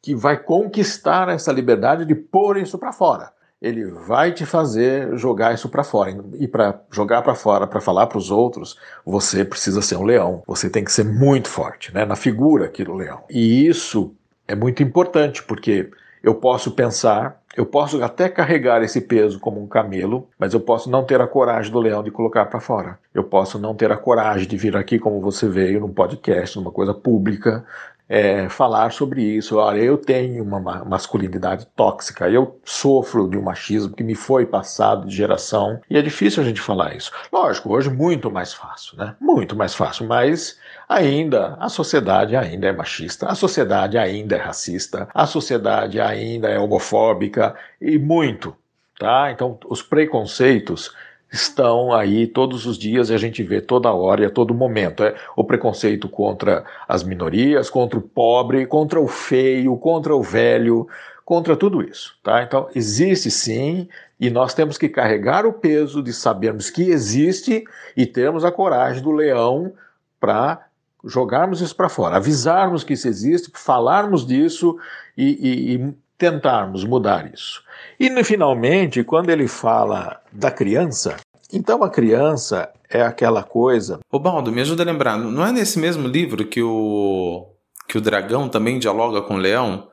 que 0.02 0.16
vai 0.16 0.38
conquistar 0.38 1.30
essa 1.30 1.52
liberdade 1.52 2.06
de 2.06 2.16
pôr 2.16 2.58
isso 2.58 2.78
para 2.78 2.92
fora. 2.92 3.32
Ele 3.62 3.86
vai 3.86 4.32
te 4.32 4.46
fazer 4.46 5.16
jogar 5.18 5.54
isso 5.54 5.70
para 5.70 5.84
fora. 5.84 6.18
E 6.40 6.48
para 6.48 6.82
jogar 6.92 7.22
para 7.22 7.36
fora, 7.36 7.68
para 7.68 7.80
falar 7.80 8.08
para 8.08 8.18
os 8.18 8.32
outros, 8.32 8.78
você 9.06 9.46
precisa 9.46 9.82
ser 9.82 9.98
um 9.98 10.04
leão. 10.04 10.42
Você 10.48 10.70
tem 10.70 10.84
que 10.84 10.92
ser 10.92 11.06
muito 11.06 11.48
forte, 11.48 11.94
né? 11.94 12.04
na 12.04 12.16
figura 12.16 12.66
aqui 12.66 12.84
do 12.84 12.96
leão. 12.96 13.24
E 13.30 13.68
isso 13.68 14.16
é 14.48 14.56
muito 14.56 14.82
importante, 14.82 15.44
porque 15.44 15.92
eu 16.24 16.36
posso 16.36 16.72
pensar 16.72 17.42
Eu 17.56 17.66
posso 17.66 18.02
até 18.02 18.30
carregar 18.30 18.82
esse 18.82 19.02
peso 19.02 19.38
como 19.38 19.62
um 19.62 19.68
camelo, 19.68 20.28
mas 20.40 20.54
eu 20.54 20.60
posso 20.62 20.90
não 20.90 21.04
ter 21.04 21.20
a 21.20 21.28
coragem 21.28 21.70
do 21.70 21.80
leão 21.80 22.02
de 22.02 22.10
colocar 22.10 22.46
para 22.46 22.62
fora. 22.62 22.98
Eu 23.14 23.26
posso 23.26 23.60
não 23.60 23.76
ter 23.76 23.92
a 23.92 23.98
coragem 23.98 24.48
de 24.48 24.56
vir 24.56 24.78
aqui 24.78 24.98
como 24.98 25.20
você 25.20 25.50
veio, 25.50 25.82
num 25.82 25.92
podcast, 25.94 26.58
numa 26.58 26.72
coisa 26.72 26.94
pública, 26.94 27.66
é, 28.08 28.50
falar 28.50 28.92
sobre 28.92 29.22
isso. 29.22 29.58
Olha, 29.58 29.80
eu 29.80 29.98
tenho 29.98 30.44
uma 30.44 30.60
masculinidade 30.86 31.66
tóxica, 31.76 32.30
eu 32.30 32.60
sofro 32.66 33.30
de 33.30 33.38
um 33.38 33.42
machismo 33.42 33.94
que 33.94 34.04
me 34.04 34.16
foi 34.16 34.46
passado 34.46 35.08
de 35.08 35.16
geração 35.16 35.80
e 35.90 35.98
é 35.98 36.02
difícil 36.02 36.44
a 36.44 36.46
gente 36.46 36.60
falar 36.60 36.96
isso. 36.96 37.12
Lógico, 37.32 37.74
hoje 37.74 37.90
muito 37.90 38.30
mais 38.30 38.54
fácil, 38.54 38.98
né? 38.98 39.16
Muito 39.20 39.56
mais 39.56 39.74
fácil, 39.74 40.08
mas 40.08 40.58
ainda 40.92 41.58
a 41.60 41.70
sociedade 41.70 42.36
ainda 42.36 42.68
é 42.68 42.72
machista, 42.72 43.28
a 43.28 43.36
sociedade 43.36 43.98
ainda 43.98 44.36
é 44.36 44.40
racista, 44.40 45.08
a 45.14 45.26
sociedade 45.26 46.00
ainda 46.00 46.50
é 46.50 46.60
homofóbica 46.60 47.56
e 47.80 47.98
muito, 47.98 48.56
tá? 49.00 49.32
Então 49.32 49.58
os 49.70 49.82
preconceitos 49.82 50.94
estão 51.32 51.94
aí 51.94 52.28
todos 52.28 52.66
os 52.66 52.78
dias 52.78 53.10
e 53.10 53.14
a 53.14 53.18
gente 53.18 53.42
vê 53.42 53.62
toda 53.62 53.94
hora 53.94 54.24
e 54.24 54.26
a 54.26 54.30
todo 54.30 54.54
momento. 54.54 55.02
É 55.04 55.16
o 55.34 55.46
preconceito 55.46 56.10
contra 56.10 56.66
as 56.86 57.04
minorias, 57.04 57.70
contra 57.70 57.98
o 57.98 58.02
pobre, 58.02 58.66
contra 58.66 59.00
o 59.00 59.08
feio, 59.08 59.78
contra 59.78 60.14
o 60.14 60.22
velho, 60.22 60.90
contra 61.24 61.56
tudo 61.56 61.82
isso. 61.82 62.18
Tá? 62.22 62.44
Então, 62.44 62.68
existe 62.76 63.32
sim, 63.32 63.88
e 64.20 64.30
nós 64.30 64.54
temos 64.54 64.78
que 64.78 64.90
carregar 64.90 65.46
o 65.46 65.54
peso 65.54 66.04
de 66.04 66.12
sabermos 66.12 66.70
que 66.70 66.90
existe 66.90 67.64
e 67.96 68.06
termos 68.06 68.44
a 68.44 68.52
coragem 68.52 69.02
do 69.02 69.12
leão 69.12 69.72
para 70.20 70.68
jogarmos 71.06 71.62
isso 71.62 71.76
para 71.76 71.90
fora, 71.90 72.18
avisarmos 72.18 72.84
que 72.84 72.94
isso 72.94 73.08
existe, 73.08 73.52
falarmos 73.54 74.26
disso 74.26 74.78
e, 75.18 75.26
e, 75.26 75.76
e 75.76 75.94
tentarmos 76.18 76.84
mudar 76.84 77.32
isso. 77.34 77.64
E 78.00 78.24
finalmente, 78.24 79.04
quando 79.04 79.30
ele 79.30 79.48
fala 79.48 80.22
da 80.32 80.52
criança, 80.52 81.18
então 81.52 81.84
a 81.84 81.90
criança 81.90 82.70
é 82.90 83.02
aquela 83.02 83.44
coisa. 83.44 84.00
Ô 84.12 84.20
Baldo, 84.20 84.52
me 84.52 84.62
ajuda 84.62 84.84
a 84.84 84.86
lembrar, 84.86 85.18
não 85.18 85.46
é 85.46 85.52
nesse 85.52 85.80
mesmo 85.80 86.08
livro 86.08 86.46
que 86.46 86.62
o 86.62 87.48
que 87.88 87.98
o 87.98 88.02
dragão 88.02 88.48
também 88.48 88.80
dialoga 88.80 89.22
com 89.22 89.36
o 89.36 89.38
leão? 89.38 89.90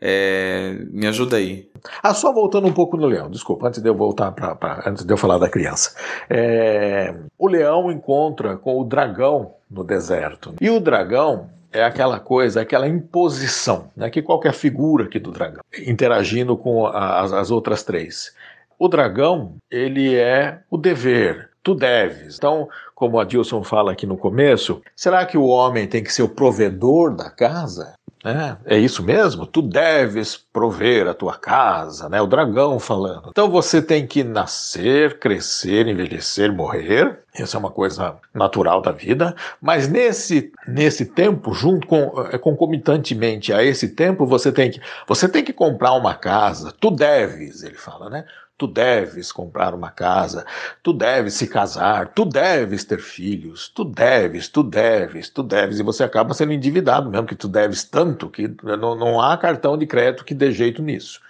É, 0.00 0.76
me 0.90 1.06
ajuda 1.06 1.36
aí. 1.36 1.70
Ah, 2.02 2.14
só 2.14 2.32
voltando 2.32 2.66
um 2.66 2.72
pouco 2.72 2.96
no 2.96 3.06
leão, 3.06 3.30
desculpa, 3.30 3.68
antes 3.68 3.80
de 3.82 3.88
eu 3.88 3.94
voltar 3.94 4.32
para 4.32 4.82
antes 4.86 5.04
de 5.04 5.12
eu 5.12 5.16
falar 5.16 5.38
da 5.38 5.48
criança. 5.48 5.94
É, 6.28 7.14
o 7.38 7.46
leão 7.46 7.90
encontra 7.90 8.56
com 8.56 8.80
o 8.80 8.84
dragão 8.84 9.54
no 9.74 9.84
deserto. 9.84 10.54
E 10.60 10.70
o 10.70 10.80
dragão 10.80 11.50
é 11.72 11.82
aquela 11.82 12.20
coisa, 12.20 12.60
aquela 12.60 12.86
imposição, 12.86 13.90
né, 13.96 14.08
que 14.08 14.22
qualquer 14.22 14.52
figura 14.52 15.04
aqui 15.04 15.18
do 15.18 15.32
dragão, 15.32 15.62
interagindo 15.86 16.56
com 16.56 16.86
as, 16.86 17.32
as 17.32 17.50
outras 17.50 17.82
três. 17.82 18.32
O 18.78 18.88
dragão, 18.88 19.56
ele 19.70 20.14
é 20.14 20.60
o 20.70 20.78
dever, 20.78 21.50
tu 21.62 21.74
deves. 21.74 22.36
Então, 22.36 22.68
como 22.94 23.18
a 23.18 23.24
Dilson 23.24 23.64
fala 23.64 23.92
aqui 23.92 24.06
no 24.06 24.16
começo, 24.16 24.80
será 24.94 25.26
que 25.26 25.36
o 25.36 25.46
homem 25.46 25.88
tem 25.88 26.02
que 26.02 26.12
ser 26.12 26.22
o 26.22 26.28
provedor 26.28 27.14
da 27.14 27.28
casa? 27.28 27.94
É, 28.24 28.76
é 28.76 28.78
isso 28.78 29.02
mesmo? 29.02 29.46
Tu 29.46 29.60
deves 29.60 30.34
prover 30.50 31.06
a 31.06 31.12
tua 31.12 31.36
casa, 31.36 32.08
né? 32.08 32.22
O 32.22 32.26
dragão 32.26 32.78
falando. 32.78 33.28
Então 33.28 33.50
você 33.50 33.82
tem 33.82 34.06
que 34.06 34.24
nascer, 34.24 35.18
crescer, 35.18 35.86
envelhecer, 35.86 36.50
morrer. 36.50 37.18
Isso 37.38 37.54
é 37.54 37.58
uma 37.58 37.70
coisa 37.70 38.16
natural 38.32 38.80
da 38.80 38.92
vida. 38.92 39.34
Mas 39.60 39.88
nesse, 39.88 40.50
nesse 40.66 41.04
tempo, 41.04 41.52
junto 41.52 41.86
com 41.86 42.12
é, 42.32 42.38
concomitantemente 42.38 43.52
a 43.52 43.62
esse 43.62 43.88
tempo, 43.88 44.24
você 44.24 44.50
tem 44.50 44.70
que 44.70 44.80
você 45.06 45.28
tem 45.28 45.44
que 45.44 45.52
comprar 45.52 45.92
uma 45.92 46.14
casa. 46.14 46.72
Tu 46.80 46.90
deves, 46.90 47.62
ele 47.62 47.76
fala, 47.76 48.08
né? 48.08 48.24
Tu 48.56 48.68
deves 48.68 49.32
comprar 49.32 49.74
uma 49.74 49.90
casa, 49.90 50.46
tu 50.80 50.92
deves 50.92 51.34
se 51.34 51.48
casar, 51.48 52.12
tu 52.14 52.24
deves 52.24 52.84
ter 52.84 53.00
filhos, 53.00 53.68
tu 53.68 53.84
deves, 53.84 54.48
tu 54.48 54.62
deves, 54.62 55.28
tu 55.28 55.42
deves, 55.42 55.80
e 55.80 55.82
você 55.82 56.04
acaba 56.04 56.32
sendo 56.34 56.52
endividado 56.52 57.10
mesmo, 57.10 57.26
que 57.26 57.34
tu 57.34 57.48
deves 57.48 57.82
tanto 57.82 58.30
que 58.30 58.54
não, 58.62 58.94
não 58.94 59.20
há 59.20 59.36
cartão 59.36 59.76
de 59.76 59.86
crédito 59.86 60.24
que 60.24 60.34
dê 60.34 60.52
jeito 60.52 60.82
nisso. 60.82 61.20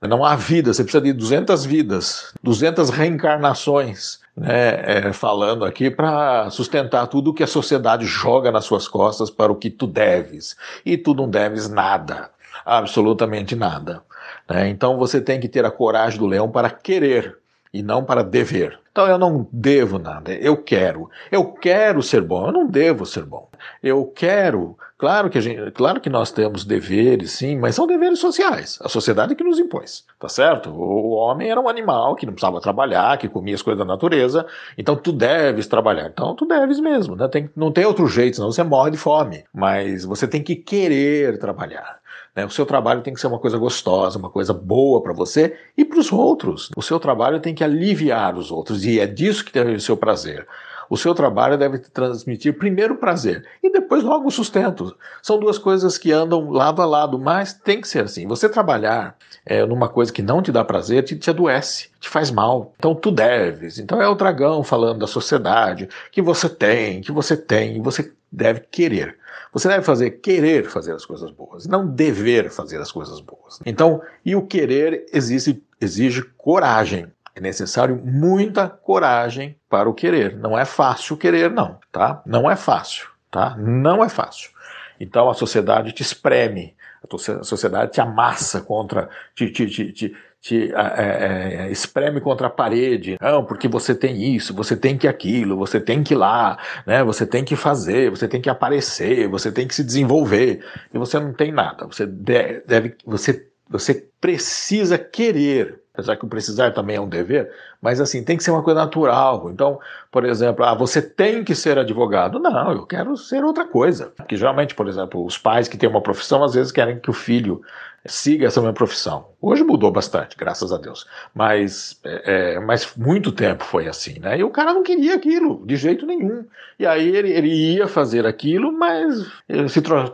Não 0.00 0.24
há 0.24 0.34
vida, 0.34 0.74
você 0.74 0.82
precisa 0.82 1.00
de 1.00 1.12
200 1.12 1.64
vidas, 1.64 2.34
200 2.42 2.90
reencarnações, 2.90 4.18
né, 4.36 4.82
é, 4.84 5.12
falando 5.12 5.64
aqui 5.64 5.88
para 5.88 6.50
sustentar 6.50 7.06
tudo 7.06 7.32
que 7.32 7.44
a 7.44 7.46
sociedade 7.46 8.04
joga 8.04 8.50
nas 8.50 8.64
suas 8.64 8.88
costas 8.88 9.30
para 9.30 9.52
o 9.52 9.56
que 9.56 9.70
tu 9.70 9.86
deves. 9.86 10.56
E 10.84 10.98
tu 10.98 11.14
não 11.14 11.30
deves 11.30 11.68
nada, 11.68 12.30
absolutamente 12.66 13.54
nada. 13.54 14.02
Né? 14.48 14.68
Então 14.68 14.98
você 14.98 15.20
tem 15.20 15.40
que 15.40 15.48
ter 15.48 15.64
a 15.64 15.70
coragem 15.70 16.18
do 16.18 16.26
leão 16.26 16.50
para 16.50 16.70
querer 16.70 17.38
e 17.72 17.82
não 17.82 18.04
para 18.04 18.22
dever. 18.22 18.78
Então 18.92 19.06
eu 19.06 19.16
não 19.16 19.48
devo 19.50 19.98
nada, 19.98 20.34
eu 20.34 20.54
quero. 20.54 21.08
Eu 21.30 21.46
quero 21.46 22.02
ser 22.02 22.20
bom, 22.20 22.48
eu 22.48 22.52
não 22.52 22.66
devo 22.66 23.06
ser 23.06 23.24
bom. 23.24 23.48
Eu 23.82 24.04
quero, 24.14 24.76
claro 24.98 25.30
que 25.30 25.40
gente, 25.40 25.70
claro 25.70 25.98
que 25.98 26.10
nós 26.10 26.30
temos 26.30 26.62
deveres, 26.62 27.32
sim, 27.32 27.56
mas 27.56 27.74
são 27.74 27.86
deveres 27.86 28.18
sociais. 28.18 28.78
A 28.82 28.90
sociedade 28.90 29.34
que 29.34 29.42
nos 29.42 29.58
impôs, 29.58 30.04
tá 30.20 30.28
certo? 30.28 30.68
O 30.68 31.12
homem 31.12 31.50
era 31.50 31.58
um 31.58 31.70
animal 31.70 32.14
que 32.14 32.26
não 32.26 32.34
precisava 32.34 32.60
trabalhar, 32.60 33.16
que 33.16 33.30
comia 33.30 33.54
as 33.54 33.62
coisas 33.62 33.78
da 33.78 33.90
natureza. 33.90 34.44
Então 34.76 34.94
tu 34.94 35.10
deves 35.10 35.66
trabalhar. 35.66 36.08
Então 36.08 36.34
tu 36.34 36.44
deves 36.44 36.78
mesmo, 36.78 37.16
né? 37.16 37.26
Tem, 37.28 37.48
não 37.56 37.72
tem 37.72 37.86
outro 37.86 38.06
jeito, 38.06 38.36
senão 38.36 38.52
você 38.52 38.62
morre 38.62 38.90
de 38.90 38.98
fome. 38.98 39.44
Mas 39.54 40.04
você 40.04 40.28
tem 40.28 40.42
que 40.42 40.54
querer 40.54 41.38
trabalhar. 41.38 42.01
Né? 42.34 42.44
O 42.44 42.50
seu 42.50 42.66
trabalho 42.66 43.02
tem 43.02 43.14
que 43.14 43.20
ser 43.20 43.26
uma 43.26 43.38
coisa 43.38 43.58
gostosa, 43.58 44.18
uma 44.18 44.30
coisa 44.30 44.52
boa 44.52 45.02
para 45.02 45.12
você 45.12 45.56
e 45.76 45.84
para 45.84 45.98
os 45.98 46.12
outros. 46.12 46.70
O 46.76 46.82
seu 46.82 46.98
trabalho 46.98 47.40
tem 47.40 47.54
que 47.54 47.64
aliviar 47.64 48.36
os 48.36 48.50
outros 48.50 48.84
e 48.84 48.98
é 48.98 49.06
disso 49.06 49.44
que 49.44 49.52
deve 49.52 49.78
ser 49.78 49.92
o 49.92 49.96
prazer. 49.96 50.46
O 50.92 50.96
seu 50.98 51.14
trabalho 51.14 51.56
deve 51.56 51.78
transmitir 51.78 52.58
primeiro 52.58 52.96
prazer 52.96 53.46
e 53.62 53.72
depois 53.72 54.02
logo 54.02 54.30
sustento. 54.30 54.94
São 55.22 55.38
duas 55.38 55.56
coisas 55.56 55.96
que 55.96 56.12
andam 56.12 56.50
lado 56.50 56.82
a 56.82 56.84
lado, 56.84 57.18
mas 57.18 57.54
tem 57.54 57.80
que 57.80 57.88
ser 57.88 58.04
assim. 58.04 58.26
Você 58.26 58.46
trabalhar 58.46 59.16
é, 59.46 59.64
numa 59.64 59.88
coisa 59.88 60.12
que 60.12 60.20
não 60.20 60.42
te 60.42 60.52
dá 60.52 60.62
prazer 60.62 61.02
te, 61.02 61.16
te 61.16 61.30
adoece, 61.30 61.88
te 61.98 62.10
faz 62.10 62.30
mal. 62.30 62.74
Então 62.76 62.94
tu 62.94 63.10
deves. 63.10 63.78
Então 63.78 64.02
é 64.02 64.08
o 64.08 64.14
dragão 64.14 64.62
falando 64.62 64.98
da 64.98 65.06
sociedade 65.06 65.88
que 66.10 66.20
você 66.20 66.46
tem, 66.46 67.00
que 67.00 67.10
você 67.10 67.38
tem, 67.38 67.78
e 67.78 67.80
você 67.80 68.12
deve 68.30 68.60
querer. 68.70 69.16
Você 69.52 69.68
deve 69.68 69.82
fazer 69.82 70.12
querer 70.12 70.64
fazer 70.64 70.92
as 70.92 71.04
coisas 71.04 71.30
boas, 71.30 71.66
não 71.66 71.86
dever 71.86 72.50
fazer 72.50 72.80
as 72.80 72.90
coisas 72.90 73.20
boas. 73.20 73.60
Então, 73.66 74.00
e 74.24 74.34
o 74.34 74.46
querer 74.46 75.04
exige, 75.12 75.62
exige 75.80 76.22
coragem. 76.38 77.06
É 77.34 77.40
necessário 77.40 77.96
muita 77.96 78.68
coragem 78.68 79.56
para 79.68 79.88
o 79.88 79.94
querer. 79.94 80.36
Não 80.36 80.58
é 80.58 80.64
fácil 80.64 81.16
querer, 81.16 81.50
não, 81.50 81.78
tá? 81.90 82.22
Não 82.24 82.50
é 82.50 82.56
fácil, 82.56 83.08
tá? 83.30 83.54
Não 83.56 84.02
é 84.02 84.08
fácil. 84.08 84.50
Então 84.98 85.28
a 85.28 85.34
sociedade 85.34 85.92
te 85.92 86.02
espreme, 86.02 86.74
a 87.02 87.44
sociedade 87.44 87.92
te 87.92 88.00
amassa 88.00 88.60
contra, 88.60 89.08
te, 89.34 89.50
te, 89.50 89.92
te, 89.92 90.16
te 90.42 90.68
te 90.68 90.74
é, 90.74 91.66
é, 91.66 91.70
espreme 91.70 92.20
contra 92.20 92.48
a 92.48 92.50
parede, 92.50 93.16
não, 93.20 93.44
porque 93.44 93.68
você 93.68 93.94
tem 93.94 94.34
isso, 94.34 94.52
você 94.52 94.76
tem 94.76 94.98
que 94.98 95.06
aquilo, 95.06 95.56
você 95.56 95.80
tem 95.80 96.02
que 96.02 96.14
ir 96.14 96.16
lá, 96.16 96.58
né? 96.84 97.04
Você 97.04 97.24
tem 97.24 97.44
que 97.44 97.54
fazer, 97.54 98.10
você 98.10 98.26
tem 98.26 98.40
que 98.40 98.50
aparecer, 98.50 99.28
você 99.28 99.52
tem 99.52 99.68
que 99.68 99.74
se 99.74 99.84
desenvolver 99.84 100.64
e 100.92 100.98
você 100.98 101.18
não 101.20 101.32
tem 101.32 101.52
nada. 101.52 101.86
Você 101.86 102.04
deve, 102.04 102.96
você, 103.06 103.46
você 103.70 104.06
precisa 104.20 104.98
querer 104.98 105.80
apesar 105.94 106.16
que 106.16 106.24
o 106.24 106.28
precisar 106.28 106.70
também 106.70 106.96
é 106.96 107.00
um 107.00 107.08
dever, 107.08 107.50
mas 107.80 108.00
assim, 108.00 108.24
tem 108.24 108.36
que 108.36 108.42
ser 108.42 108.50
uma 108.50 108.62
coisa 108.62 108.80
natural. 108.80 109.50
Então, 109.50 109.78
por 110.10 110.24
exemplo, 110.24 110.64
ah, 110.64 110.74
você 110.74 111.02
tem 111.02 111.44
que 111.44 111.54
ser 111.54 111.78
advogado. 111.78 112.38
Não, 112.38 112.72
eu 112.72 112.86
quero 112.86 113.14
ser 113.16 113.44
outra 113.44 113.66
coisa. 113.66 114.10
Porque 114.16 114.36
geralmente, 114.36 114.74
por 114.74 114.88
exemplo, 114.88 115.24
os 115.24 115.36
pais 115.36 115.68
que 115.68 115.76
têm 115.76 115.88
uma 115.88 116.00
profissão 116.00 116.42
às 116.42 116.54
vezes 116.54 116.72
querem 116.72 116.98
que 116.98 117.10
o 117.10 117.12
filho 117.12 117.60
siga 118.04 118.46
essa 118.46 118.60
minha 118.60 118.72
profissão. 118.72 119.28
Hoje 119.40 119.62
mudou 119.62 119.90
bastante, 119.90 120.36
graças 120.36 120.72
a 120.72 120.78
Deus. 120.78 121.06
Mas, 121.34 122.00
é, 122.04 122.54
é, 122.54 122.60
mas 122.60 122.94
muito 122.96 123.30
tempo 123.30 123.64
foi 123.64 123.86
assim, 123.86 124.18
né? 124.18 124.38
E 124.38 124.44
o 124.44 124.50
cara 124.50 124.72
não 124.72 124.82
queria 124.82 125.14
aquilo, 125.14 125.64
de 125.66 125.76
jeito 125.76 126.04
nenhum. 126.04 126.44
E 126.78 126.86
aí 126.86 127.14
ele, 127.14 127.30
ele 127.30 127.48
ia 127.48 127.86
fazer 127.86 128.26
aquilo, 128.26 128.72
mas 128.72 129.26
se, 129.68 129.80
tra 129.80 130.04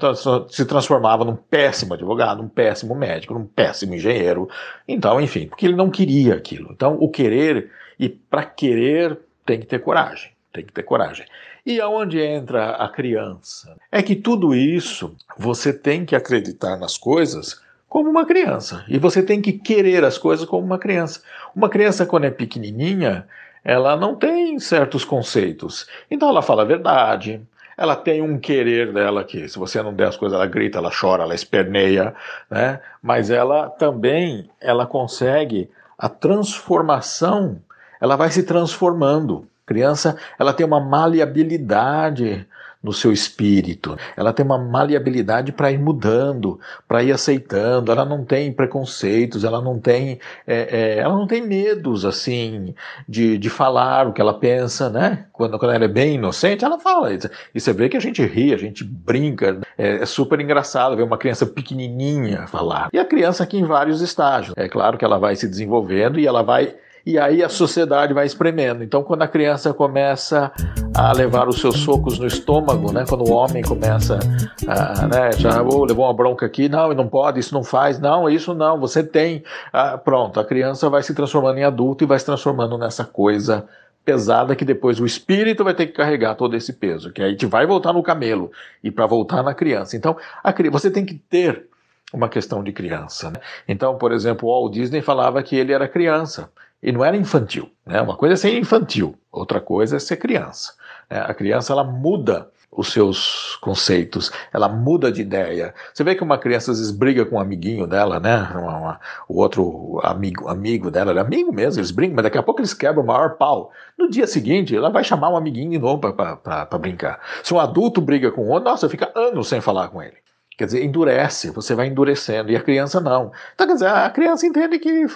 se 0.48 0.64
transformava 0.66 1.24
num 1.24 1.36
péssimo 1.36 1.94
advogado, 1.94 2.42
num 2.42 2.48
péssimo 2.48 2.94
médico, 2.94 3.34
num 3.34 3.46
péssimo 3.46 3.94
engenheiro. 3.94 4.48
Então, 4.86 5.20
enfim, 5.20 5.46
porque 5.46 5.66
ele 5.66 5.76
não 5.76 5.90
queria 5.90 6.34
aquilo. 6.34 6.70
Então, 6.72 6.96
o 7.00 7.08
querer, 7.08 7.70
e 7.98 8.08
para 8.08 8.44
querer 8.44 9.18
tem 9.46 9.60
que 9.60 9.66
ter 9.66 9.78
coragem. 9.78 10.30
Tem 10.52 10.64
que 10.64 10.72
ter 10.72 10.82
coragem. 10.82 11.26
E 11.64 11.80
aonde 11.80 12.20
entra 12.20 12.70
a 12.70 12.88
criança? 12.88 13.76
É 13.92 14.02
que 14.02 14.16
tudo 14.16 14.54
isso 14.54 15.14
você 15.36 15.72
tem 15.72 16.04
que 16.04 16.16
acreditar 16.16 16.76
nas 16.78 16.96
coisas 16.96 17.60
como 17.88 18.10
uma 18.10 18.26
criança. 18.26 18.84
E 18.88 18.98
você 18.98 19.22
tem 19.22 19.40
que 19.40 19.52
querer 19.52 20.04
as 20.04 20.18
coisas 20.18 20.46
como 20.46 20.64
uma 20.64 20.78
criança. 20.78 21.22
Uma 21.54 21.68
criança, 21.68 22.04
quando 22.04 22.24
é 22.24 22.30
pequenininha, 22.30 23.26
ela 23.64 23.96
não 23.96 24.14
tem 24.14 24.58
certos 24.58 25.04
conceitos. 25.04 25.86
Então 26.10 26.28
ela 26.28 26.42
fala 26.42 26.62
a 26.62 26.66
verdade, 26.66 27.40
ela 27.76 27.94
tem 27.94 28.20
um 28.20 28.38
querer 28.38 28.92
dela 28.92 29.24
que, 29.24 29.48
se 29.48 29.58
você 29.58 29.82
não 29.82 29.94
der 29.94 30.08
as 30.08 30.16
coisas, 30.16 30.36
ela 30.36 30.46
grita, 30.46 30.78
ela 30.78 30.90
chora, 30.90 31.22
ela 31.22 31.34
esperneia, 31.34 32.14
né? 32.50 32.80
Mas 33.00 33.30
ela 33.30 33.68
também, 33.70 34.50
ela 34.60 34.84
consegue 34.84 35.70
a 35.96 36.08
transformação, 36.08 37.60
ela 38.00 38.16
vai 38.16 38.30
se 38.30 38.42
transformando. 38.42 39.46
criança, 39.64 40.16
ela 40.38 40.52
tem 40.54 40.64
uma 40.64 40.80
maleabilidade 40.80 42.46
no 42.82 42.92
seu 42.92 43.12
espírito. 43.12 43.96
Ela 44.16 44.32
tem 44.32 44.44
uma 44.44 44.58
maleabilidade 44.58 45.52
para 45.52 45.70
ir 45.72 45.78
mudando, 45.78 46.60
para 46.86 47.02
ir 47.02 47.12
aceitando. 47.12 47.90
Ela 47.90 48.04
não 48.04 48.24
tem 48.24 48.52
preconceitos, 48.52 49.44
ela 49.44 49.60
não 49.60 49.78
tem, 49.78 50.20
é, 50.46 50.68
é, 50.70 50.98
ela 50.98 51.14
não 51.14 51.26
tem 51.26 51.44
medos 51.44 52.04
assim 52.04 52.74
de, 53.08 53.36
de 53.36 53.50
falar 53.50 54.06
o 54.06 54.12
que 54.12 54.20
ela 54.20 54.38
pensa, 54.38 54.88
né? 54.88 55.26
Quando, 55.32 55.58
quando 55.58 55.72
ela 55.72 55.84
é 55.84 55.88
bem 55.88 56.14
inocente, 56.14 56.64
ela 56.64 56.78
fala. 56.78 57.12
E 57.54 57.60
você 57.60 57.72
vê 57.72 57.88
que 57.88 57.96
a 57.96 58.00
gente 58.00 58.24
ri, 58.24 58.54
a 58.54 58.58
gente 58.58 58.84
brinca. 58.84 59.60
É, 59.76 59.96
é 59.96 60.06
super 60.06 60.40
engraçado 60.40 60.96
ver 60.96 61.02
uma 61.02 61.18
criança 61.18 61.46
pequenininha 61.46 62.46
falar. 62.46 62.88
E 62.92 62.98
a 62.98 63.04
criança 63.04 63.42
aqui 63.42 63.58
em 63.58 63.64
vários 63.64 64.00
estágios. 64.00 64.54
É 64.56 64.68
claro 64.68 64.96
que 64.96 65.04
ela 65.04 65.18
vai 65.18 65.34
se 65.34 65.48
desenvolvendo 65.48 66.18
e 66.18 66.26
ela 66.26 66.42
vai 66.42 66.74
e 67.08 67.18
aí 67.18 67.42
a 67.42 67.48
sociedade 67.48 68.12
vai 68.12 68.26
espremendo. 68.26 68.84
Então, 68.84 69.02
quando 69.02 69.22
a 69.22 69.26
criança 69.26 69.72
começa 69.72 70.52
a 70.94 71.10
levar 71.10 71.48
os 71.48 71.58
seus 71.58 71.78
socos 71.78 72.18
no 72.18 72.26
estômago, 72.26 72.92
né? 72.92 73.06
Quando 73.08 73.26
o 73.26 73.32
homem 73.32 73.62
começa 73.62 74.18
a, 74.66 75.06
né? 75.06 75.32
Já 75.32 75.62
oh, 75.62 75.86
levou 75.86 76.04
uma 76.04 76.12
bronca 76.12 76.44
aqui, 76.44 76.68
não, 76.68 76.92
não 76.92 77.08
pode, 77.08 77.40
isso 77.40 77.54
não 77.54 77.64
faz, 77.64 77.98
não, 77.98 78.28
isso 78.28 78.52
não, 78.52 78.78
você 78.78 79.02
tem. 79.02 79.42
Ah, 79.72 79.96
pronto, 79.96 80.38
a 80.38 80.44
criança 80.44 80.90
vai 80.90 81.02
se 81.02 81.14
transformando 81.14 81.56
em 81.56 81.64
adulto 81.64 82.04
e 82.04 82.06
vai 82.06 82.18
se 82.18 82.26
transformando 82.26 82.76
nessa 82.76 83.06
coisa 83.06 83.66
pesada 84.04 84.54
que 84.54 84.64
depois 84.66 85.00
o 85.00 85.06
espírito 85.06 85.64
vai 85.64 85.72
ter 85.72 85.86
que 85.86 85.94
carregar 85.94 86.34
todo 86.34 86.54
esse 86.54 86.74
peso, 86.74 87.10
que 87.10 87.22
aí 87.22 87.30
gente 87.30 87.46
vai 87.46 87.66
voltar 87.66 87.94
no 87.94 88.02
camelo 88.02 88.52
e 88.84 88.90
para 88.90 89.06
voltar 89.06 89.42
na 89.42 89.54
criança. 89.54 89.96
Então, 89.96 90.14
a, 90.44 90.52
você 90.70 90.90
tem 90.90 91.06
que 91.06 91.14
ter 91.14 91.68
uma 92.12 92.28
questão 92.28 92.62
de 92.62 92.70
criança. 92.70 93.30
Né? 93.30 93.40
Então, 93.66 93.96
por 93.96 94.12
exemplo, 94.12 94.46
o 94.46 94.52
Walt 94.52 94.74
Disney 94.74 95.00
falava 95.00 95.42
que 95.42 95.56
ele 95.56 95.72
era 95.72 95.88
criança 95.88 96.50
e 96.82 96.92
não 96.92 97.04
era 97.04 97.16
infantil. 97.16 97.70
Né? 97.86 98.00
Uma 98.00 98.16
coisa 98.16 98.34
é 98.34 98.36
ser 98.36 98.58
infantil, 98.58 99.14
outra 99.30 99.60
coisa 99.60 99.96
é 99.96 99.98
ser 99.98 100.16
criança. 100.16 100.74
Né? 101.10 101.20
A 101.20 101.34
criança 101.34 101.72
ela 101.72 101.84
muda 101.84 102.50
os 102.70 102.92
seus 102.92 103.56
conceitos, 103.56 104.30
ela 104.52 104.68
muda 104.68 105.10
de 105.10 105.22
ideia. 105.22 105.74
Você 105.92 106.04
vê 106.04 106.14
que 106.14 106.22
uma 106.22 106.38
criança 106.38 106.70
às 106.70 106.78
vezes 106.78 106.92
briga 106.92 107.24
com 107.24 107.36
um 107.36 107.40
amiguinho 107.40 107.86
dela, 107.86 108.20
né? 108.20 108.48
Uma, 108.54 108.76
uma, 108.76 109.00
o 109.28 109.40
outro 109.40 109.98
amigo, 110.04 110.48
amigo 110.48 110.90
dela, 110.90 111.12
é 111.12 111.18
amigo 111.18 111.52
mesmo, 111.52 111.80
eles 111.80 111.90
brincam, 111.90 112.16
mas 112.16 112.24
daqui 112.24 112.38
a 112.38 112.42
pouco 112.42 112.60
eles 112.60 112.74
quebram 112.74 113.02
o 113.02 113.06
maior 113.06 113.36
pau. 113.36 113.72
No 113.98 114.08
dia 114.08 114.26
seguinte, 114.26 114.76
ela 114.76 114.90
vai 114.90 115.02
chamar 115.02 115.30
um 115.30 115.36
amiguinho 115.36 115.70
de 115.70 115.78
novo 115.78 115.98
para 115.98 116.78
brincar. 116.78 117.20
Se 117.42 117.52
um 117.52 117.58
adulto 117.58 118.00
briga 118.00 118.30
com 118.30 118.46
outro, 118.48 118.70
nossa, 118.70 118.88
fica 118.88 119.10
anos 119.14 119.48
sem 119.48 119.60
falar 119.60 119.88
com 119.88 120.02
ele. 120.02 120.16
Quer 120.58 120.64
dizer, 120.64 120.84
endurece, 120.84 121.50
você 121.50 121.72
vai 121.72 121.86
endurecendo, 121.86 122.50
e 122.50 122.56
a 122.56 122.60
criança 122.60 123.00
não. 123.00 123.30
Então, 123.54 123.64
quer 123.64 123.74
dizer, 123.74 123.86
a 123.86 124.10
criança 124.10 124.44
entende 124.44 124.80
que. 124.80 125.06